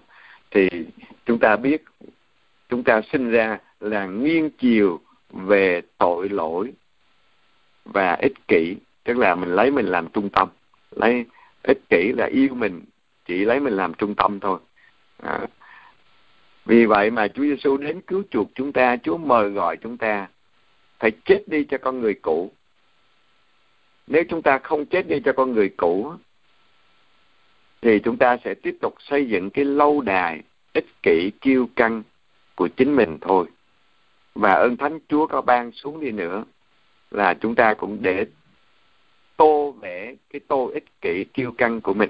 [0.51, 0.69] thì
[1.25, 1.83] chúng ta biết
[2.69, 6.71] chúng ta sinh ra là nghiêng chiều về tội lỗi
[7.85, 8.75] và ích kỷ.
[9.03, 10.49] Tức là mình lấy mình làm trung tâm.
[10.91, 11.25] Lấy
[11.63, 12.81] ích kỷ là yêu mình
[13.25, 14.59] chỉ lấy mình làm trung tâm thôi.
[15.23, 15.39] À,
[16.65, 20.27] vì vậy mà Chúa Giêsu đến cứu chuộc chúng ta Chúa mời gọi chúng ta
[20.99, 22.51] phải chết đi cho con người cũ.
[24.07, 26.13] Nếu chúng ta không chết đi cho con người cũ
[27.85, 30.41] thì chúng ta sẽ tiếp tục xây dựng cái lâu đài
[30.73, 32.03] ích kỷ kiêu căng
[32.55, 33.45] của chính mình thôi.
[34.35, 36.43] Và ơn thánh chúa có ban xuống đi nữa
[37.11, 38.25] là chúng ta cũng để
[39.37, 42.09] tô vẽ cái tô ích kỷ kiêu căng của mình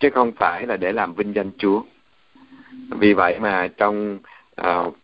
[0.00, 1.82] chứ không phải là để làm vinh danh chúa.
[2.90, 4.18] Vì vậy mà trong
[4.60, 4.94] uh,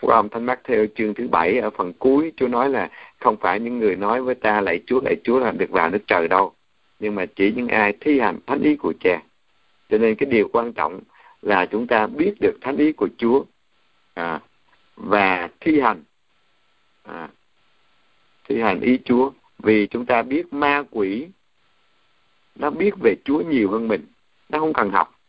[0.00, 3.60] ông Thánh Mắc theo chương thứ bảy ở phần cuối Chúa nói là không phải
[3.60, 6.52] những người nói với ta lạy Chúa lạy Chúa là được vào nước trời đâu
[6.98, 9.22] nhưng mà chỉ những ai thi hành thánh ý của cha.
[9.88, 11.00] Cho nên cái điều quan trọng
[11.42, 13.44] là chúng ta biết được thánh ý của Chúa.
[14.14, 14.40] À,
[14.96, 16.02] và thi hành.
[17.02, 17.28] À,
[18.48, 19.30] thi hành ý Chúa.
[19.58, 21.28] Vì chúng ta biết ma quỷ
[22.54, 24.06] nó biết về Chúa nhiều hơn mình.
[24.48, 25.20] Nó không cần học.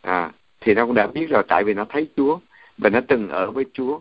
[0.00, 2.38] À, thì nó cũng đã biết rồi tại vì nó thấy Chúa
[2.78, 4.00] và nó từng ở với Chúa.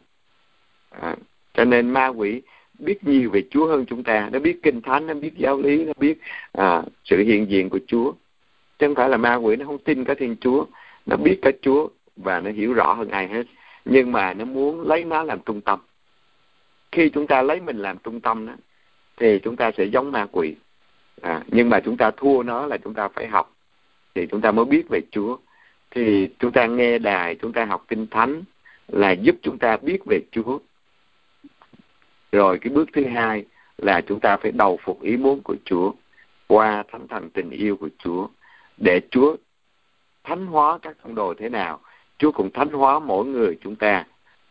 [0.89, 1.15] À,
[1.53, 2.41] cho nên ma quỷ
[2.79, 4.29] biết nhiều về Chúa hơn chúng ta.
[4.31, 6.17] Nó biết kinh thánh nó biết giáo lý nó biết
[6.51, 8.11] à, sự hiện diện của Chúa.
[8.79, 10.65] Chứ không phải là ma quỷ nó không tin cả Thiên Chúa.
[11.05, 13.43] Nó biết cả Chúa và nó hiểu rõ hơn ai hết.
[13.85, 15.79] Nhưng mà nó muốn lấy nó làm trung tâm.
[16.91, 18.53] Khi chúng ta lấy mình làm trung tâm đó
[19.17, 20.55] thì chúng ta sẽ giống ma quỷ.
[21.21, 23.53] À, nhưng mà chúng ta thua nó là chúng ta phải học.
[24.15, 25.37] Thì chúng ta mới biết về Chúa.
[25.91, 28.43] Thì chúng ta nghe đài chúng ta học kinh thánh
[28.87, 30.59] là giúp chúng ta biết về Chúa
[32.35, 33.45] rồi cái bước thứ hai
[33.77, 35.93] là chúng ta phải đầu phục ý muốn của Chúa,
[36.47, 38.27] qua thánh thần tình yêu của Chúa,
[38.77, 39.35] để Chúa
[40.23, 41.79] thánh hóa các tông đồ thế nào.
[42.17, 44.05] Chúa cũng thánh hóa mỗi người chúng ta,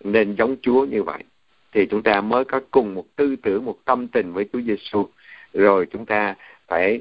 [0.04, 1.24] nên giống Chúa như vậy.
[1.72, 5.08] Thì chúng ta mới có cùng một tư tưởng, một tâm tình với Chúa Giêsu
[5.52, 6.34] rồi chúng ta
[6.66, 7.00] phải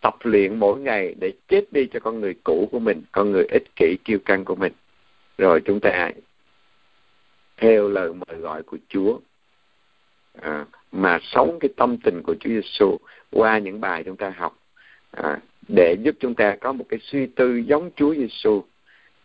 [0.00, 3.44] tập luyện mỗi ngày để chết đi cho con người cũ của mình, con người
[3.44, 4.72] ích kỷ, kiêu căng của mình.
[5.38, 6.10] Rồi chúng ta
[7.56, 9.18] theo lời mời gọi của Chúa
[10.42, 12.96] à, mà sống cái tâm tình của Chúa Giêsu
[13.30, 14.58] qua những bài chúng ta học
[15.10, 18.64] à, để giúp chúng ta có một cái suy tư giống Chúa Giêsu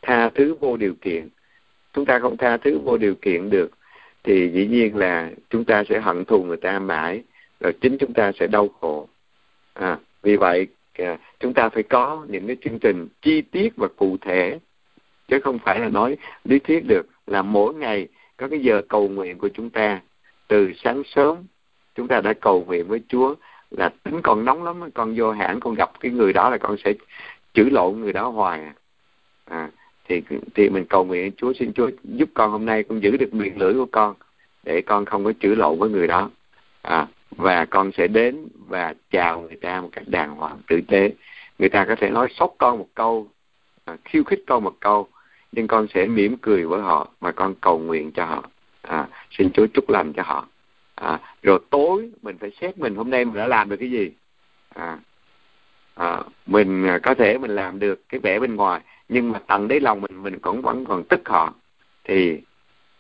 [0.01, 1.30] tha thứ vô điều kiện.
[1.93, 3.72] Chúng ta không tha thứ vô điều kiện được
[4.24, 7.24] thì dĩ nhiên là chúng ta sẽ hận thù người ta mãi
[7.60, 9.07] rồi chính chúng ta sẽ đau khổ.
[9.74, 13.88] À, vì vậy à, chúng ta phải có những cái chương trình chi tiết và
[13.88, 14.60] cụ thể
[15.28, 18.07] chứ không phải là nói lý thuyết được là mỗi ngày
[18.38, 20.01] có cái giờ cầu nguyện của chúng ta
[20.50, 21.38] từ sáng sớm
[21.95, 23.36] chúng ta đã cầu nguyện với Chúa
[23.72, 26.76] là tính còn nóng lắm con vô hãng con gặp cái người đó là con
[26.86, 26.93] sẽ
[27.54, 28.62] chửi lộn người đó hoài.
[29.45, 29.70] À.
[30.08, 30.22] thì
[30.56, 33.58] thì mình cầu nguyện Chúa xin Chúa giúp con hôm nay con giữ được miệng
[33.58, 34.16] lưỡi của con
[34.64, 36.30] để con không có chửi lộn với người đó.
[36.82, 37.08] À
[37.39, 41.14] và con sẽ đến và chào người ta một cách đàng hoàng tử tế.
[41.60, 43.28] Người ta có thể nói sốc con một câu
[43.86, 45.08] à, khiêu khích con một câu
[45.52, 48.43] nhưng con sẽ mỉm cười với họ và con cầu nguyện cho họ
[48.82, 50.48] à, xin Chúa chúc lành cho họ.
[50.96, 54.12] À, rồi tối mình phải xét mình hôm nay mình đã làm được cái gì.
[54.76, 54.98] À,
[55.96, 59.68] à, mình à, có thể mình làm được cái vẻ bên ngoài nhưng mà tận
[59.68, 61.54] đáy lòng mình mình cũng vẫn còn tức họ.
[62.04, 62.42] Thì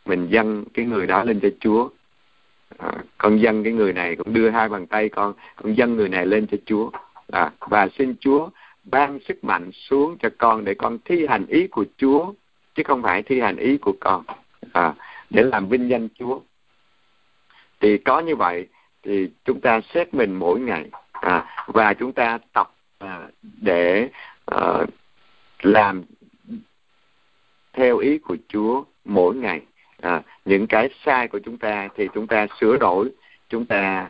[0.05, 1.89] mình dâng cái người đó lên cho Chúa.
[2.77, 6.09] À, con dâng cái người này cũng đưa hai bàn tay con con dâng người
[6.09, 6.89] này lên cho Chúa.
[7.31, 8.49] À, và xin Chúa
[8.83, 12.33] ban sức mạnh xuống cho con để con thi hành ý của Chúa
[12.75, 14.23] chứ không phải thi hành ý của con.
[14.73, 14.93] À,
[15.29, 16.39] để làm vinh danh Chúa.
[17.79, 18.67] Thì có như vậy
[19.03, 20.89] thì chúng ta xét mình mỗi ngày.
[21.11, 23.27] À, và chúng ta tập à,
[23.61, 24.09] để
[24.45, 24.85] à,
[25.61, 26.03] làm
[27.73, 29.61] theo ý của Chúa mỗi ngày.
[30.01, 33.09] À, những cái sai của chúng ta thì chúng ta sửa đổi.
[33.49, 34.09] Chúng ta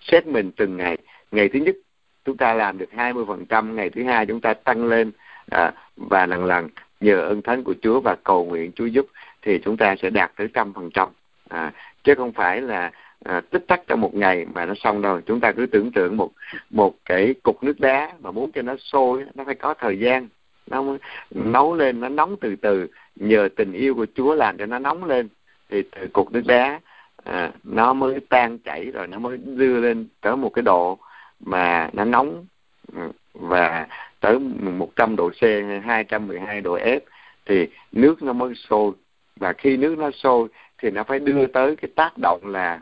[0.00, 0.98] xét mình từng ngày.
[1.30, 1.76] Ngày thứ nhất
[2.24, 5.12] chúng ta làm được 20% ngày thứ hai chúng ta tăng lên.
[5.50, 6.68] À, và lần lần
[7.00, 9.06] nhờ ơn thánh của Chúa và cầu nguyện Chúa giúp
[9.42, 11.08] thì chúng ta sẽ đạt tới trăm phần trăm.
[11.48, 11.72] À,
[12.04, 12.90] chứ không phải là
[13.24, 15.20] à, tích tắc trong một ngày mà nó xong đâu.
[15.20, 16.30] Chúng ta cứ tưởng tượng một
[16.70, 20.28] một cái cục nước đá mà muốn cho nó sôi nó phải có thời gian.
[20.66, 20.84] Nó
[21.30, 22.86] nấu lên nó nóng từ từ.
[23.16, 25.28] Nhờ tình yêu của Chúa làm cho nó nóng lên
[25.70, 26.80] thì từ cục nước đá
[27.24, 30.98] à, nó mới tan chảy rồi nó mới đưa lên tới một cái độ
[31.40, 32.46] mà nó nóng
[32.92, 33.86] ừ, và
[34.20, 37.00] tới 100 độ C hay 212 độ F
[37.46, 38.92] thì nước nó mới sôi
[39.38, 42.80] và khi nước nó sôi thì nó phải đưa tới cái tác động là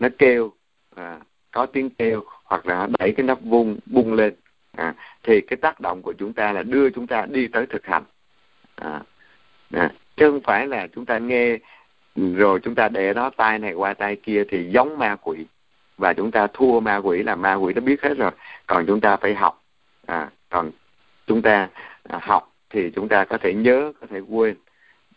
[0.00, 0.52] nó kêu
[0.96, 1.18] à,
[1.50, 4.34] có tiếng kêu hoặc là nó đẩy cái nắp vung bung lên.
[4.76, 7.86] À, thì cái tác động của chúng ta là đưa chúng ta đi tới thực
[7.86, 8.04] hành.
[8.74, 9.02] À,
[9.72, 11.58] à, chứ không phải là chúng ta nghe
[12.16, 15.46] rồi chúng ta để nó tay này qua tay kia thì giống ma quỷ.
[15.96, 18.30] Và chúng ta thua ma quỷ là ma quỷ nó biết hết rồi.
[18.66, 19.62] Còn chúng ta phải học.
[20.06, 20.70] À, còn
[21.26, 21.68] chúng ta
[22.02, 24.56] à, học thì chúng ta có thể nhớ có thể quên.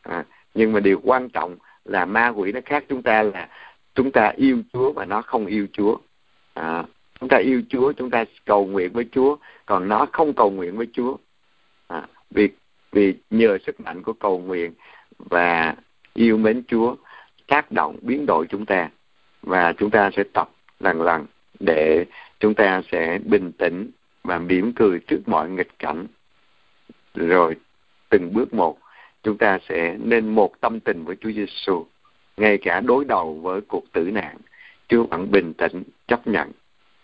[0.04, 0.24] À,
[0.54, 3.50] nhưng mà điều quan trọng là ma quỷ nó khác chúng ta là
[3.96, 5.98] chúng ta yêu Chúa và nó không yêu Chúa.
[6.54, 6.84] À,
[7.20, 10.78] chúng ta yêu Chúa chúng ta cầu nguyện với Chúa còn nó không cầu nguyện
[10.78, 11.18] với Chúa.
[11.88, 12.50] À, vì
[12.92, 14.74] vì nhờ sức mạnh của cầu nguyện
[15.18, 15.76] và
[16.14, 16.96] yêu mến Chúa
[17.48, 18.90] tác động biến đổi chúng ta.
[19.42, 20.50] Và chúng ta sẽ tập
[20.80, 21.26] lần lần
[21.60, 22.06] để
[22.40, 23.92] chúng ta sẽ bình tĩnh
[24.24, 26.08] và mỉm cười trước mọi nghịch cảnh.
[27.16, 27.56] Rồi
[28.10, 28.78] từng bước một
[29.24, 31.86] chúng ta sẽ nên một tâm tình với Chúa Giêsu
[32.38, 34.38] ngay cả đối đầu với cuộc tử nạn.
[34.88, 36.52] Chúa vẫn bình tĩnh chấp nhận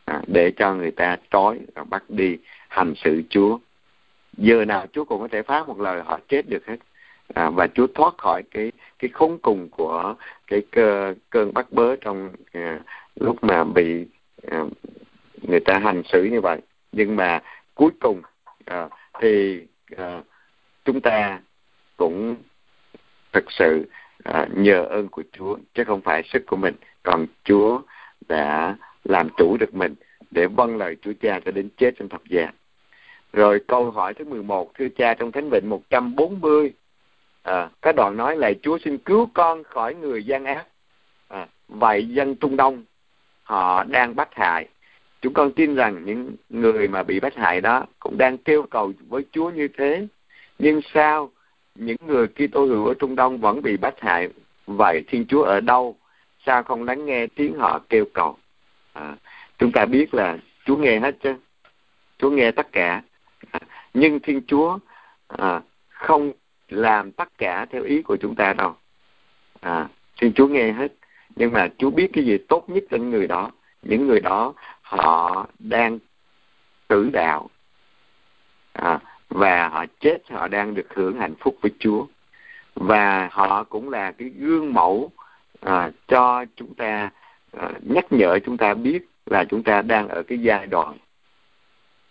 [0.05, 2.38] à, để cho người ta trói và bắt đi
[2.70, 3.59] hành sự Chúa.
[4.38, 6.78] Giờ nào Chúa cũng có thể phát một lời họ chết được hết.
[7.34, 10.15] À, và Chúa thoát khỏi cái cái khốn cùng của
[10.47, 12.80] cái cơ, cơn bắt bớ trong à,
[13.15, 14.05] lúc mà bị
[14.51, 14.63] à,
[15.41, 16.59] người ta hành xử như vậy.
[16.91, 17.39] Nhưng mà
[17.76, 18.22] cuối cùng
[18.65, 18.89] à,
[19.22, 19.61] thì
[19.97, 20.22] à,
[20.86, 21.39] chúng ta
[21.97, 22.35] cũng
[23.33, 23.89] thực sự
[24.23, 26.75] à, nhờ ơn của Chúa chứ không phải sức của mình.
[27.03, 27.81] Còn Chúa
[28.27, 29.95] đã làm chủ được mình
[30.31, 32.51] để vâng lời Chúa Cha cho đến chết trong thập giá.
[33.33, 36.73] Rồi câu hỏi thứ 11 thưa cha trong Thánh Vịnh 140
[37.43, 40.65] à, các đoạn nói là Chúa xin cứu con khỏi người gian ác
[41.27, 42.83] à, vậy dân Trung Đông
[43.43, 44.67] họ đang bắt hại.
[45.21, 48.93] Chúng con tin rằng những người mà bị bắt hại đó cũng đang kêu cầu
[49.07, 50.07] với Chúa như thế.
[50.59, 51.29] Nhưng sao
[51.78, 54.30] những người Kitô hữu ở Trung Đông vẫn bị bắt hại.
[54.65, 55.95] Vậy Thiên Chúa ở đâu?
[56.45, 58.38] Sao không lắng nghe tiếng họ kêu cầu?
[58.93, 59.15] À,
[59.57, 61.36] chúng ta biết là Chúa nghe hết chứ.
[62.17, 63.01] Chúa nghe tất cả.
[63.51, 63.59] À,
[63.93, 64.80] nhưng Thiên Chúa
[65.28, 66.32] à, không
[66.69, 68.75] làm tất cả theo ý của chúng ta đâu.
[69.59, 69.88] À
[70.21, 70.93] Thiên Chúa nghe hết.
[71.36, 73.51] Nhưng mà Chúa biết cái gì tốt nhất cho những người đó.
[73.82, 75.99] Những người đó họ đang
[76.88, 77.49] tử đạo.
[78.73, 78.99] À,
[79.30, 82.05] và họ chết họ đang được hưởng hạnh phúc với Chúa.
[82.75, 85.11] Và họ cũng là cái gương mẫu
[85.61, 87.09] à, cho chúng ta
[87.57, 90.97] à, nhắc nhở chúng ta biết là chúng ta đang ở cái giai đoạn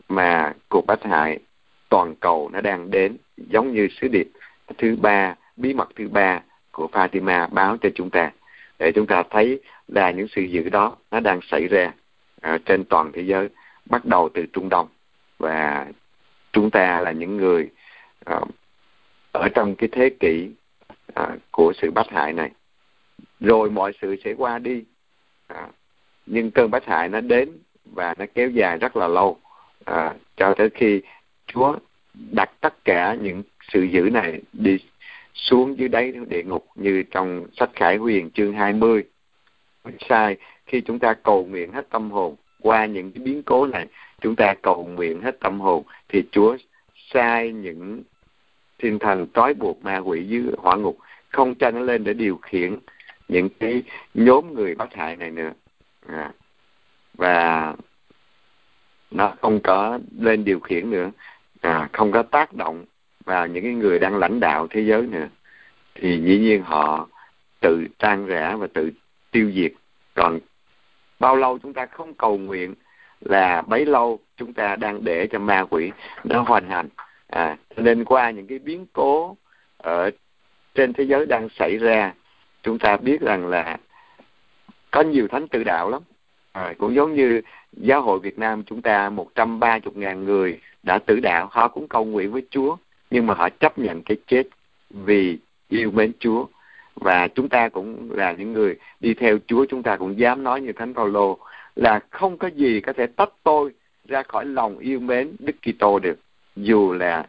[0.09, 1.39] mà cuộc bách hại
[1.89, 4.29] toàn cầu nó đang đến giống như sứ điệp
[4.79, 6.41] thứ ba bí mật thứ ba
[6.73, 8.31] của Fatima báo cho chúng ta.
[8.79, 11.93] Để chúng ta thấy là những sự dữ đó nó đang xảy ra
[12.41, 13.49] ở trên toàn thế giới
[13.87, 14.89] bắt đầu từ Trung Đông
[15.39, 15.87] và
[16.57, 17.71] chúng ta là những người
[18.31, 18.49] uh,
[19.33, 20.51] ở trong cái thế kỷ
[21.21, 22.51] uh, của sự bắt hại này
[23.41, 24.85] rồi mọi sự sẽ qua đi
[25.53, 25.71] uh,
[26.27, 27.53] nhưng cơn bắt hại nó đến
[27.85, 29.39] và nó kéo dài rất là lâu
[29.91, 31.03] uh, cho tới khi
[31.47, 31.77] Chúa
[32.15, 33.43] đặt tất cả những
[33.73, 34.79] sự dữ này đi
[35.35, 39.05] xuống dưới đáy địa ngục như trong sách Khải Huyền chương 20.
[40.09, 40.37] Sai
[40.67, 43.87] khi chúng ta cầu nguyện hết tâm hồn qua những cái biến cố này,
[44.27, 46.57] chúng ta cầu nguyện hết tâm hồn thì Chúa
[47.13, 48.03] sai những
[48.79, 50.99] thiên thần trói buộc ma quỷ dưới hỏa ngục
[51.29, 52.77] không cho nó lên để điều khiển
[53.29, 53.83] những cái
[54.15, 55.51] nhóm người bắt hại này nữa
[56.07, 56.33] à.
[57.15, 57.75] và
[59.11, 61.11] nó không có lên điều khiển nữa
[61.61, 62.85] à, không có tác động
[63.25, 65.29] vào những cái người đang lãnh đạo thế giới nữa
[65.95, 67.09] thì dĩ nhiên họ
[67.61, 68.91] tự tan rã và tự
[69.31, 69.73] tiêu diệt
[70.15, 70.39] còn
[71.19, 72.75] bao lâu chúng ta không cầu nguyện
[73.21, 75.91] là bấy lâu chúng ta đang để cho ma quỷ
[76.25, 76.89] nó hoành hành.
[77.27, 79.37] À nên qua những cái biến cố
[79.79, 80.11] ở
[80.75, 82.13] trên thế giới đang xảy ra
[82.63, 83.79] chúng ta biết rằng là
[84.91, 86.03] có nhiều thánh tự đạo lắm.
[86.53, 87.41] À, cũng giống như
[87.73, 91.49] giáo hội Việt Nam chúng ta một trăm ba chục ngàn người đã tử đạo
[91.51, 92.77] họ cũng cầu nguyện với Chúa
[93.11, 94.43] nhưng mà họ chấp nhận cái chết
[94.91, 95.39] vì
[95.69, 96.47] yêu mến Chúa.
[96.95, 100.61] Và chúng ta cũng là những người đi theo Chúa chúng ta cũng dám nói
[100.61, 101.35] như Thánh Paulo
[101.77, 103.73] là không có gì có thể tách tôi
[104.09, 106.19] ra khỏi lòng yêu mến Đức Kitô được
[106.57, 107.27] dù là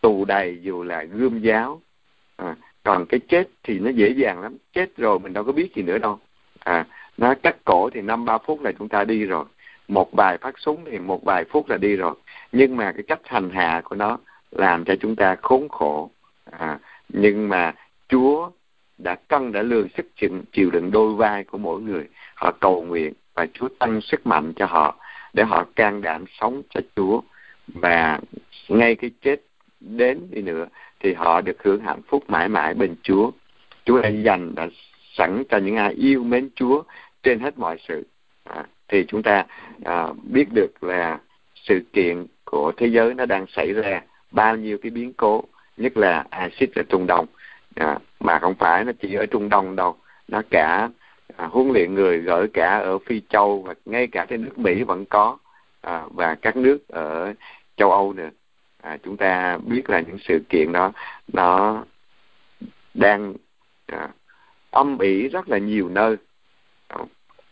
[0.00, 1.80] tù đầy dù là gươm giáo.
[2.36, 4.56] À, còn cái chết thì nó dễ dàng lắm.
[4.72, 6.18] Chết rồi mình đâu có biết gì nữa đâu.
[6.58, 9.44] À nó cắt cổ thì năm ba phút là chúng ta đi rồi.
[9.88, 12.14] Một bài phát súng thì một vài phút là đi rồi.
[12.52, 14.18] Nhưng mà cái cách hành hạ của nó
[14.50, 16.10] làm cho chúng ta khốn khổ.
[16.50, 17.74] À, nhưng mà
[18.08, 18.50] Chúa
[18.98, 22.08] đã cân đã lường sức chịu, chịu đựng đôi vai của mỗi người.
[22.34, 24.96] Họ cầu nguyện và Chúa tăng sức mạnh cho họ
[25.32, 27.20] để họ can đảm sống cho Chúa.
[27.66, 28.20] Và
[28.68, 29.36] ngay cái chết
[29.80, 30.66] đến đi nữa
[31.00, 33.30] thì họ được hưởng hạnh phúc mãi mãi bên Chúa.
[33.84, 34.68] Chúa đã dành đã
[35.16, 36.82] sẵn cho những ai yêu mến Chúa
[37.22, 38.06] trên hết mọi sự.
[38.44, 39.46] À, thì chúng ta
[39.84, 41.18] à, biết được là
[41.54, 45.44] sự kiện của thế giới nó đang xảy ra bao nhiêu cái biến cố
[45.76, 47.26] nhất là axit ở Trung Đông.
[47.74, 49.96] À, mà không phải nó chỉ ở Trung Đông đâu
[50.28, 50.88] nó cả
[51.36, 54.82] à, huấn luyện người gửi cả ở Phi Châu và ngay cả trên nước Mỹ
[54.82, 55.38] vẫn có.
[55.80, 57.34] À, và các nước ở
[57.76, 58.30] châu Âu nữa
[58.82, 60.92] à, chúng ta biết là những sự kiện đó
[61.32, 61.84] nó
[62.94, 63.34] đang
[63.86, 64.08] à,
[64.70, 66.16] âm ỉ rất là nhiều nơi.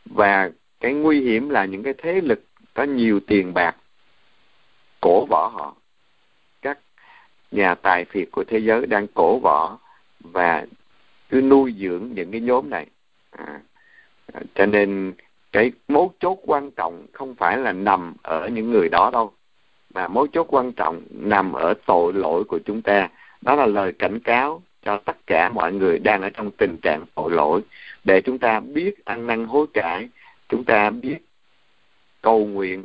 [0.05, 0.51] Và
[0.81, 3.77] cái nguy hiểm là những cái thế lực có nhiều tiền bạc
[5.01, 5.75] cổ võ họ.
[6.63, 6.79] Các
[7.51, 9.79] nhà tài phiệt của thế giới đang cổ võ
[10.21, 10.67] và
[11.29, 12.87] cứ nuôi dưỡng những cái nhóm này.
[13.31, 13.61] À,
[14.33, 15.13] À, cho nên
[15.53, 19.33] cái mấu chốt quan trọng không phải là nằm ở những người đó đâu
[19.95, 23.09] mà mấu chốt quan trọng nằm ở tội lỗi của chúng ta.
[23.41, 27.05] Đó là lời cảnh cáo cho tất cả mọi người đang ở trong tình trạng
[27.15, 27.61] tội lỗi
[28.05, 30.09] để chúng ta biết ăn năn hối cải
[30.49, 31.19] chúng ta biết
[32.23, 32.85] cầu nguyện.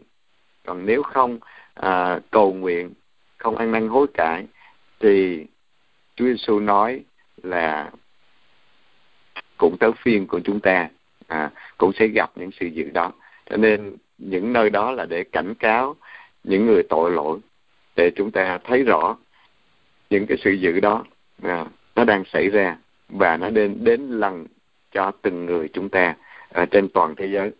[0.65, 1.39] Còn nếu không
[1.73, 2.93] à, cầu nguyện
[3.37, 4.45] không ăn năn hối cải
[4.99, 5.45] thì
[6.15, 7.03] Chúa Giêsu nói
[7.43, 7.91] là
[9.57, 10.89] cũng tới phiên của chúng ta
[11.27, 13.11] à, cũng sẽ gặp những sự dữ đó.
[13.49, 15.95] Cho nên những nơi đó là để cảnh cáo
[16.43, 17.39] những người tội lỗi
[17.95, 19.17] để chúng ta thấy rõ
[20.09, 21.03] những cái sự dữ đó
[21.43, 21.65] à,
[21.95, 22.77] nó đang xảy ra
[23.09, 24.45] và nó đến đến lần
[24.91, 26.15] cho từng người chúng ta
[26.49, 27.51] ở trên toàn thế giới.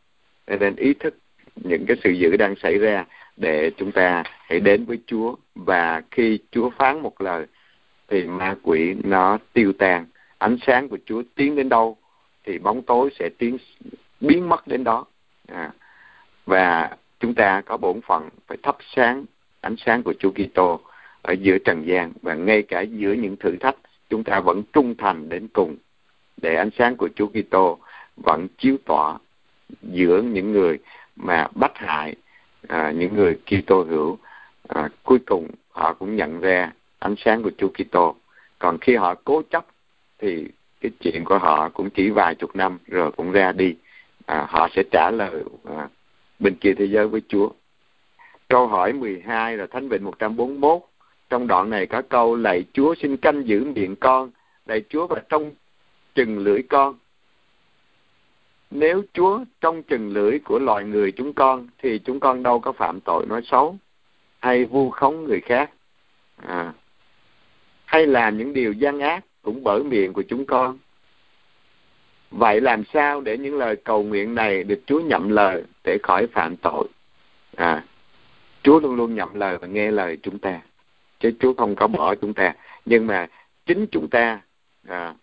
[0.47, 1.17] Nên ý thức
[1.55, 3.05] những cái sự dữ đang xảy ra
[3.37, 5.35] để chúng ta hãy đến với Chúa.
[5.55, 7.45] Và khi Chúa phán một lời
[8.07, 10.05] thì ma quỷ nó tiêu tan.
[10.37, 11.97] Ánh sáng của Chúa tiến đến đâu?
[12.45, 13.57] Thì bóng tối sẽ tiến
[14.21, 15.05] biến mất đến đó.
[15.47, 15.71] À,
[16.45, 19.25] và chúng ta có bổn phận phải thắp sáng
[19.61, 20.79] ánh sáng của Chúa Kitô
[21.21, 23.75] ở giữa trần gian và ngay cả giữa những thử thách
[24.09, 25.75] chúng ta vẫn trung thành đến cùng
[26.41, 27.79] để ánh sáng của Chúa Kitô
[28.17, 29.17] vẫn chiếu tỏa
[29.81, 30.79] giữa những người
[31.15, 32.15] mà bắt hại
[32.67, 34.17] à, những người Kitô hữu.
[34.67, 38.15] À, cuối cùng họ cũng nhận ra ánh sáng của Chúa Kitô.
[38.59, 39.65] Còn khi họ cố chấp
[40.19, 40.47] thì
[40.85, 43.75] cái chuyện của họ cũng chỉ vài chục năm rồi cũng ra đi.
[44.25, 45.89] À, họ sẽ trả lời à,
[46.39, 47.49] bên kia thế giới với Chúa.
[48.47, 50.81] Câu hỏi 12 là Thánh Vịnh 141
[51.29, 54.31] trong đoạn này có câu lạy Chúa xin canh giữ miệng con.
[54.65, 55.51] Lạy Chúa và trong
[56.15, 56.95] chừng lưỡi con.
[58.71, 62.71] Nếu Chúa trong chừng lưỡi của loài người chúng con thì chúng con đâu có
[62.71, 63.77] phạm tội nói xấu
[64.39, 65.71] hay vu khống người khác.
[66.35, 66.73] À,
[67.85, 70.77] hay làm những điều gian ác cũng bởi miệng của chúng con.
[72.31, 76.27] Vậy làm sao để những lời cầu nguyện này được Chúa nhậm lời để khỏi
[76.27, 76.87] phạm tội?
[77.55, 77.83] À
[78.63, 80.61] Chúa luôn luôn nhậm lời và nghe lời chúng ta.
[81.19, 82.53] Chứ Chúa không có bỏ chúng ta.
[82.85, 83.27] Nhưng mà
[83.65, 84.41] chính chúng ta
[84.87, 85.13] à,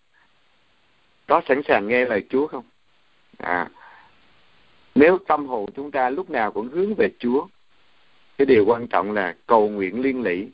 [1.27, 2.63] có sẵn sàng nghe lời Chúa không?
[3.37, 3.69] À
[4.95, 7.47] nếu tâm hồn chúng ta lúc nào cũng hướng về Chúa
[8.37, 10.47] cái điều quan trọng là cầu nguyện liên lỉ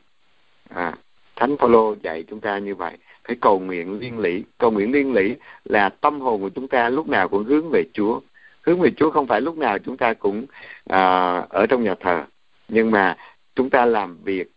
[0.70, 0.94] à
[1.36, 2.98] thánh phaolô dạy chúng ta như vậy
[3.30, 6.90] phải cầu nguyện liên lỉ cầu nguyện liên lỉ là tâm hồn của chúng ta
[6.90, 8.20] lúc nào cũng hướng về Chúa.
[8.62, 10.46] Hướng về Chúa không phải lúc nào chúng ta cũng
[10.86, 12.24] à, ở trong nhà thờ.
[12.68, 13.18] Nhưng mà
[13.56, 14.52] chúng ta làm việc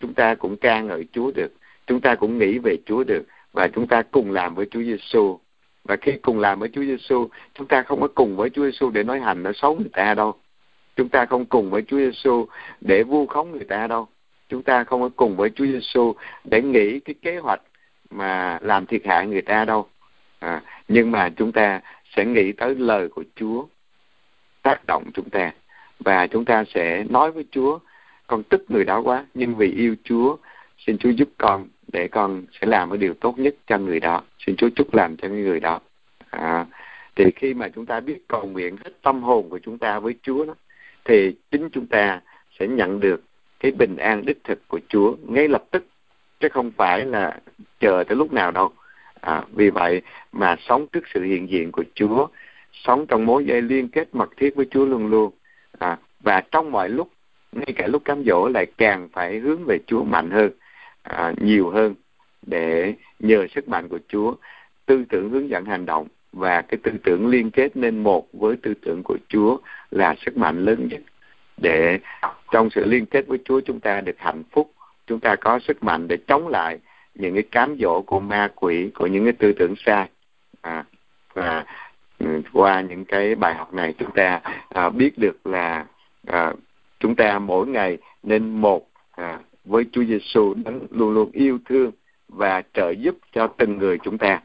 [0.00, 1.52] chúng ta cũng ca ngợi Chúa được.
[1.86, 3.22] Chúng ta cũng nghĩ về Chúa được.
[3.52, 5.38] Và chúng ta cùng làm với Chúa Giêsu
[5.84, 8.90] và khi cùng làm với Chúa Giêsu chúng ta không có cùng với Chúa Giêsu
[8.90, 10.34] để nói hành nói xấu người ta đâu.
[10.96, 12.46] Chúng ta không cùng với Chúa Giêsu
[12.80, 14.08] để vu khống người ta đâu
[14.48, 17.60] chúng ta không có cùng với Chúa Giêsu để nghĩ cái kế hoạch
[18.10, 19.88] mà làm thiệt hại người ta đâu.
[20.38, 21.80] À, nhưng mà chúng ta
[22.16, 23.66] sẽ nghĩ tới lời của Chúa
[24.62, 25.52] tác động chúng ta.
[25.98, 27.78] Và chúng ta sẽ nói với Chúa
[28.26, 30.36] con tức người đó quá nhưng vì yêu Chúa
[30.78, 34.22] xin Chúa giúp con để con sẽ làm cái điều tốt nhất cho người đó.
[34.46, 35.80] Xin Chúa chúc làm cho người đó.
[36.30, 36.66] À,
[37.16, 40.14] thì khi mà chúng ta biết cầu nguyện hết tâm hồn của chúng ta với
[40.22, 40.54] Chúa đó
[41.04, 42.20] thì chính chúng ta
[42.58, 43.22] sẽ nhận được
[43.60, 45.86] cái bình an đích thực của Chúa ngay lập tức
[46.40, 47.38] chứ không phải là
[47.80, 48.72] chờ tới lúc nào đâu.
[49.20, 50.02] À, vì vậy
[50.32, 52.26] mà sống trước sự hiện diện của Chúa
[52.72, 55.30] sống trong mối dây liên kết mật thiết với Chúa luôn luôn.
[55.78, 57.10] À, và trong mọi lúc
[57.52, 60.50] ngay cả lúc cám dỗ lại càng phải hướng về Chúa mạnh hơn
[61.02, 61.94] à, nhiều hơn
[62.46, 64.34] để nhờ sức mạnh của Chúa
[64.86, 68.56] tư tưởng hướng dẫn hành động và cái tư tưởng liên kết nên một với
[68.62, 69.58] tư tưởng của Chúa
[69.90, 71.00] là sức mạnh lớn nhất
[71.56, 71.98] để
[72.50, 74.72] trong sự liên kết với Chúa chúng ta được hạnh phúc
[75.08, 76.78] chúng ta có sức mạnh để chống lại
[77.14, 80.08] những cái cám dỗ của ma quỷ của những cái tư tưởng sai.
[80.60, 80.84] À,
[81.34, 81.64] và
[82.18, 85.86] ừ, qua những cái bài học này chúng ta à, biết được là
[86.26, 86.52] à,
[87.00, 90.54] chúng ta mỗi ngày nên một à, với Chúa Giêsu
[90.90, 91.90] luôn luôn yêu thương
[92.28, 94.40] và trợ giúp cho từng người chúng ta.